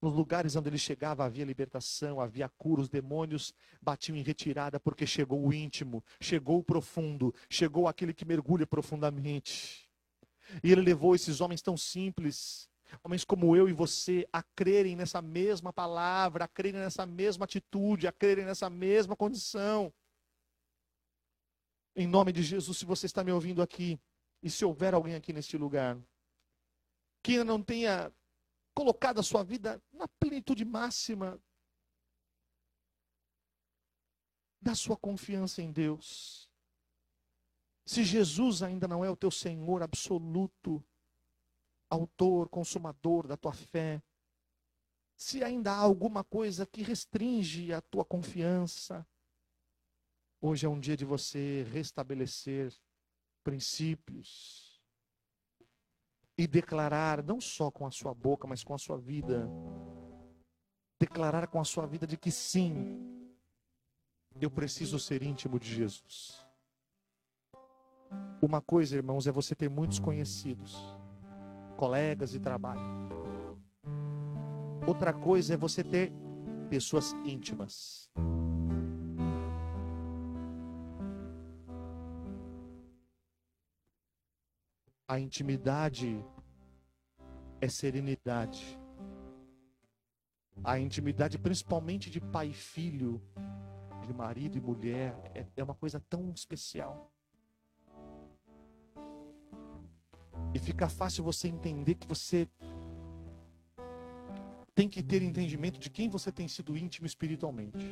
[0.00, 5.06] nos lugares onde ele chegava havia libertação, havia cura, os demônios batiam em retirada porque
[5.06, 9.88] chegou o íntimo, chegou o profundo, chegou aquele que mergulha profundamente.
[10.62, 12.68] E ele levou esses homens tão simples,
[13.02, 18.06] homens como eu e você, a crerem nessa mesma palavra, a crerem nessa mesma atitude,
[18.06, 19.92] a crerem nessa mesma condição.
[21.96, 23.98] Em nome de Jesus, se você está me ouvindo aqui,
[24.42, 25.98] e se houver alguém aqui neste lugar,
[27.22, 28.12] que não tenha
[28.74, 31.40] colocado a sua vida na plenitude máxima
[34.60, 36.50] da sua confiança em Deus.
[37.86, 40.84] Se Jesus ainda não é o teu Senhor absoluto,
[41.88, 44.02] autor, consumador da tua fé,
[45.16, 49.06] se ainda há alguma coisa que restringe a tua confiança,
[50.40, 52.72] Hoje é um dia de você restabelecer
[53.42, 54.80] princípios
[56.36, 59.48] e declarar, não só com a sua boca, mas com a sua vida,
[61.00, 63.32] declarar com a sua vida de que sim,
[64.38, 66.44] eu preciso ser íntimo de Jesus.
[68.42, 70.76] Uma coisa, irmãos, é você ter muitos conhecidos,
[71.76, 72.82] colegas de trabalho.
[74.86, 76.12] Outra coisa é você ter
[76.68, 78.10] pessoas íntimas.
[85.08, 86.24] A intimidade
[87.60, 88.78] é serenidade.
[90.64, 93.22] A intimidade, principalmente de pai e filho,
[94.04, 97.12] de marido e mulher, é, é uma coisa tão especial.
[100.52, 102.48] E fica fácil você entender que você
[104.74, 107.86] tem que ter entendimento de quem você tem sido íntimo espiritualmente.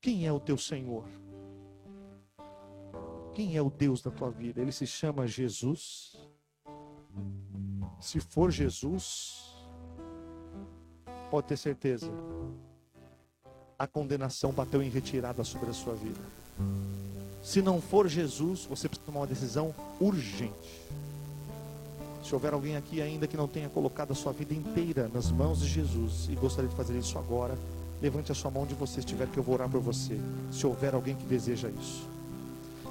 [0.00, 1.04] Quem é o teu Senhor?
[3.38, 4.60] Quem é o Deus da tua vida?
[4.60, 6.16] Ele se chama Jesus.
[8.00, 9.54] Se for Jesus,
[11.30, 12.10] pode ter certeza,
[13.78, 16.18] a condenação bateu em retirada sobre a sua vida.
[17.40, 20.82] Se não for Jesus, você precisa tomar uma decisão urgente.
[22.24, 25.60] Se houver alguém aqui ainda que não tenha colocado a sua vida inteira nas mãos
[25.60, 27.56] de Jesus e gostaria de fazer isso agora,
[28.02, 30.18] levante a sua mão onde você estiver, que eu vou orar por você.
[30.50, 32.17] Se houver alguém que deseja isso.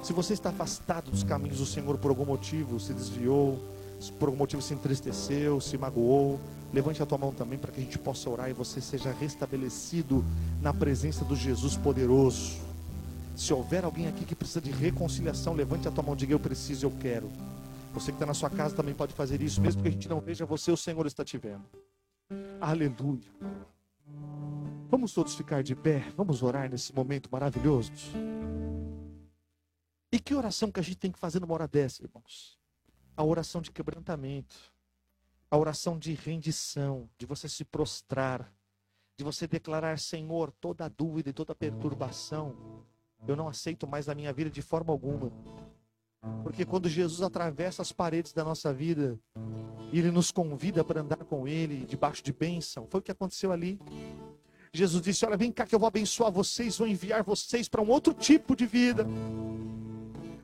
[0.02, 3.58] Se você está afastado dos caminhos do Senhor por algum motivo, se desviou,
[4.18, 6.38] por algum motivo se entristeceu, se magoou,
[6.72, 10.24] levante a tua mão também para que a gente possa orar e você seja restabelecido
[10.62, 12.58] na presença do Jesus poderoso.
[13.36, 16.40] Se houver alguém aqui que precisa de reconciliação, levante a tua mão e diga: Eu
[16.40, 17.30] preciso, eu quero.
[17.94, 20.20] Você que está na sua casa também pode fazer isso, mesmo que a gente não
[20.20, 21.64] veja você, o Senhor está te vendo.
[22.60, 23.30] Aleluia.
[24.90, 27.92] Vamos todos ficar de pé, vamos orar nesse momento maravilhoso.
[30.18, 32.58] E que oração que a gente tem que fazer numa hora dessa, irmãos?
[33.16, 34.56] A oração de quebrantamento,
[35.48, 38.52] a oração de rendição, de você se prostrar,
[39.16, 42.56] de você declarar, Senhor, toda dúvida e toda perturbação,
[43.28, 45.30] eu não aceito mais na minha vida de forma alguma.
[46.42, 49.16] Porque quando Jesus atravessa as paredes da nossa vida,
[49.92, 53.78] ele nos convida para andar com ele debaixo de bênção, foi o que aconteceu ali.
[54.72, 57.88] Jesus disse: Olha, vem cá que eu vou abençoar vocês, vou enviar vocês para um
[57.88, 59.06] outro tipo de vida.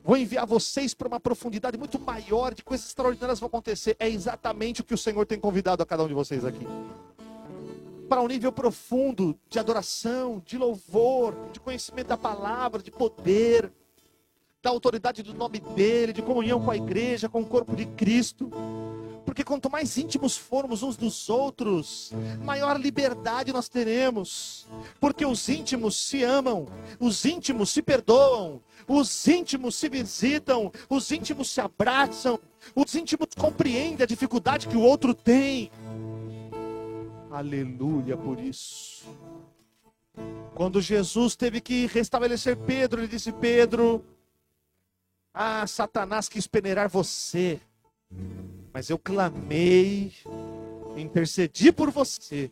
[0.05, 3.95] Vou enviar vocês para uma profundidade muito maior, de coisas extraordinárias vão acontecer.
[3.99, 6.63] É exatamente o que o Senhor tem convidado a cada um de vocês aqui.
[8.07, 13.73] Para um nível profundo de adoração, de louvor, de conhecimento da palavra, de poder,
[14.65, 18.49] da autoridade do nome dele, de comunhão com a igreja, com o corpo de Cristo.
[19.23, 22.11] Porque quanto mais íntimos formos uns dos outros,
[22.43, 24.65] maior liberdade nós teremos.
[24.99, 26.67] Porque os íntimos se amam,
[26.99, 32.39] os íntimos se perdoam, os íntimos se visitam, os íntimos se abraçam,
[32.75, 35.69] os íntimos compreendem a dificuldade que o outro tem.
[37.29, 39.05] Aleluia por isso.
[40.55, 44.03] Quando Jesus teve que restabelecer Pedro, ele disse: Pedro,
[45.35, 47.59] ah, Satanás quis peneirar você,
[48.73, 50.13] mas eu clamei,
[50.95, 52.49] intercedi por você.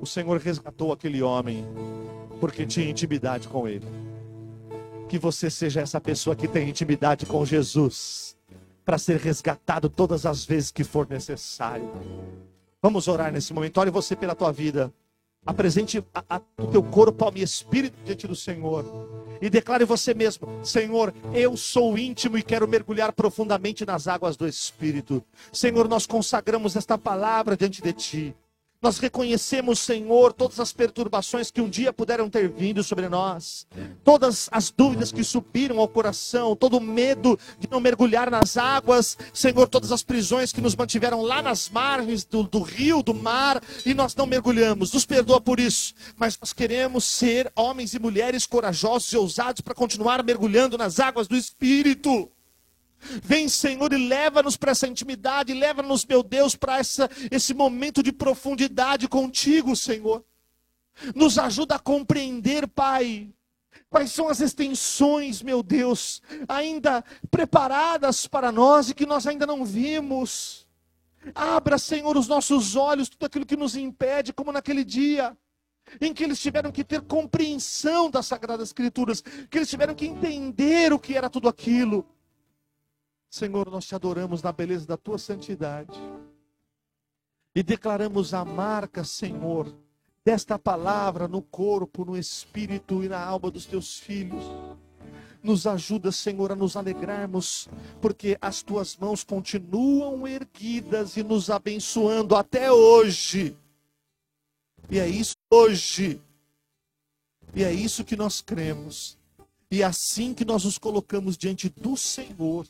[0.00, 1.64] O Senhor resgatou aquele homem
[2.40, 3.86] porque tinha intimidade com ele.
[5.08, 8.36] Que você seja essa pessoa que tem intimidade com Jesus,
[8.84, 11.90] para ser resgatado todas as vezes que for necessário.
[12.82, 13.78] Vamos orar nesse momento.
[13.78, 14.92] Ore você pela tua vida.
[15.46, 18.84] Apresente a, a, o teu corpo, alma e espírito diante do Senhor.
[19.40, 24.46] E declare você mesmo: Senhor, eu sou íntimo e quero mergulhar profundamente nas águas do
[24.46, 25.22] Espírito.
[25.52, 28.36] Senhor, nós consagramos esta palavra diante de Ti.
[28.84, 33.66] Nós reconhecemos, Senhor, todas as perturbações que um dia puderam ter vindo sobre nós,
[34.04, 39.16] todas as dúvidas que subiram ao coração, todo o medo de não mergulhar nas águas,
[39.32, 43.62] Senhor, todas as prisões que nos mantiveram lá nas margens do, do rio, do mar,
[43.86, 44.92] e nós não mergulhamos.
[44.92, 49.74] Nos perdoa por isso, mas nós queremos ser homens e mulheres corajosos e ousados para
[49.74, 52.30] continuar mergulhando nas águas do Espírito.
[53.22, 59.08] Vem, Senhor, e leva-nos para essa intimidade, leva-nos, meu Deus, para esse momento de profundidade
[59.08, 60.24] contigo, Senhor.
[61.14, 63.28] Nos ajuda a compreender, Pai,
[63.90, 69.64] quais são as extensões, meu Deus, ainda preparadas para nós e que nós ainda não
[69.64, 70.66] vimos.
[71.34, 75.36] Abra, Senhor, os nossos olhos, tudo aquilo que nos impede, como naquele dia
[76.00, 80.92] em que eles tiveram que ter compreensão das Sagradas Escrituras, que eles tiveram que entender
[80.92, 82.06] o que era tudo aquilo.
[83.34, 85.98] Senhor, nós te adoramos na beleza da tua santidade.
[87.52, 89.74] E declaramos a marca, Senhor,
[90.24, 94.44] desta palavra no corpo, no espírito e na alma dos teus filhos.
[95.42, 97.68] Nos ajuda, Senhor, a nos alegrarmos,
[98.00, 103.56] porque as tuas mãos continuam erguidas e nos abençoando até hoje.
[104.88, 106.22] E é isso hoje.
[107.52, 109.18] E é isso que nós cremos.
[109.74, 112.64] E assim que nós nos colocamos diante do Senhor,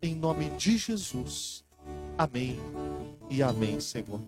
[0.00, 1.64] em nome de Jesus.
[2.16, 2.60] Amém
[3.28, 4.20] e amém, Senhor.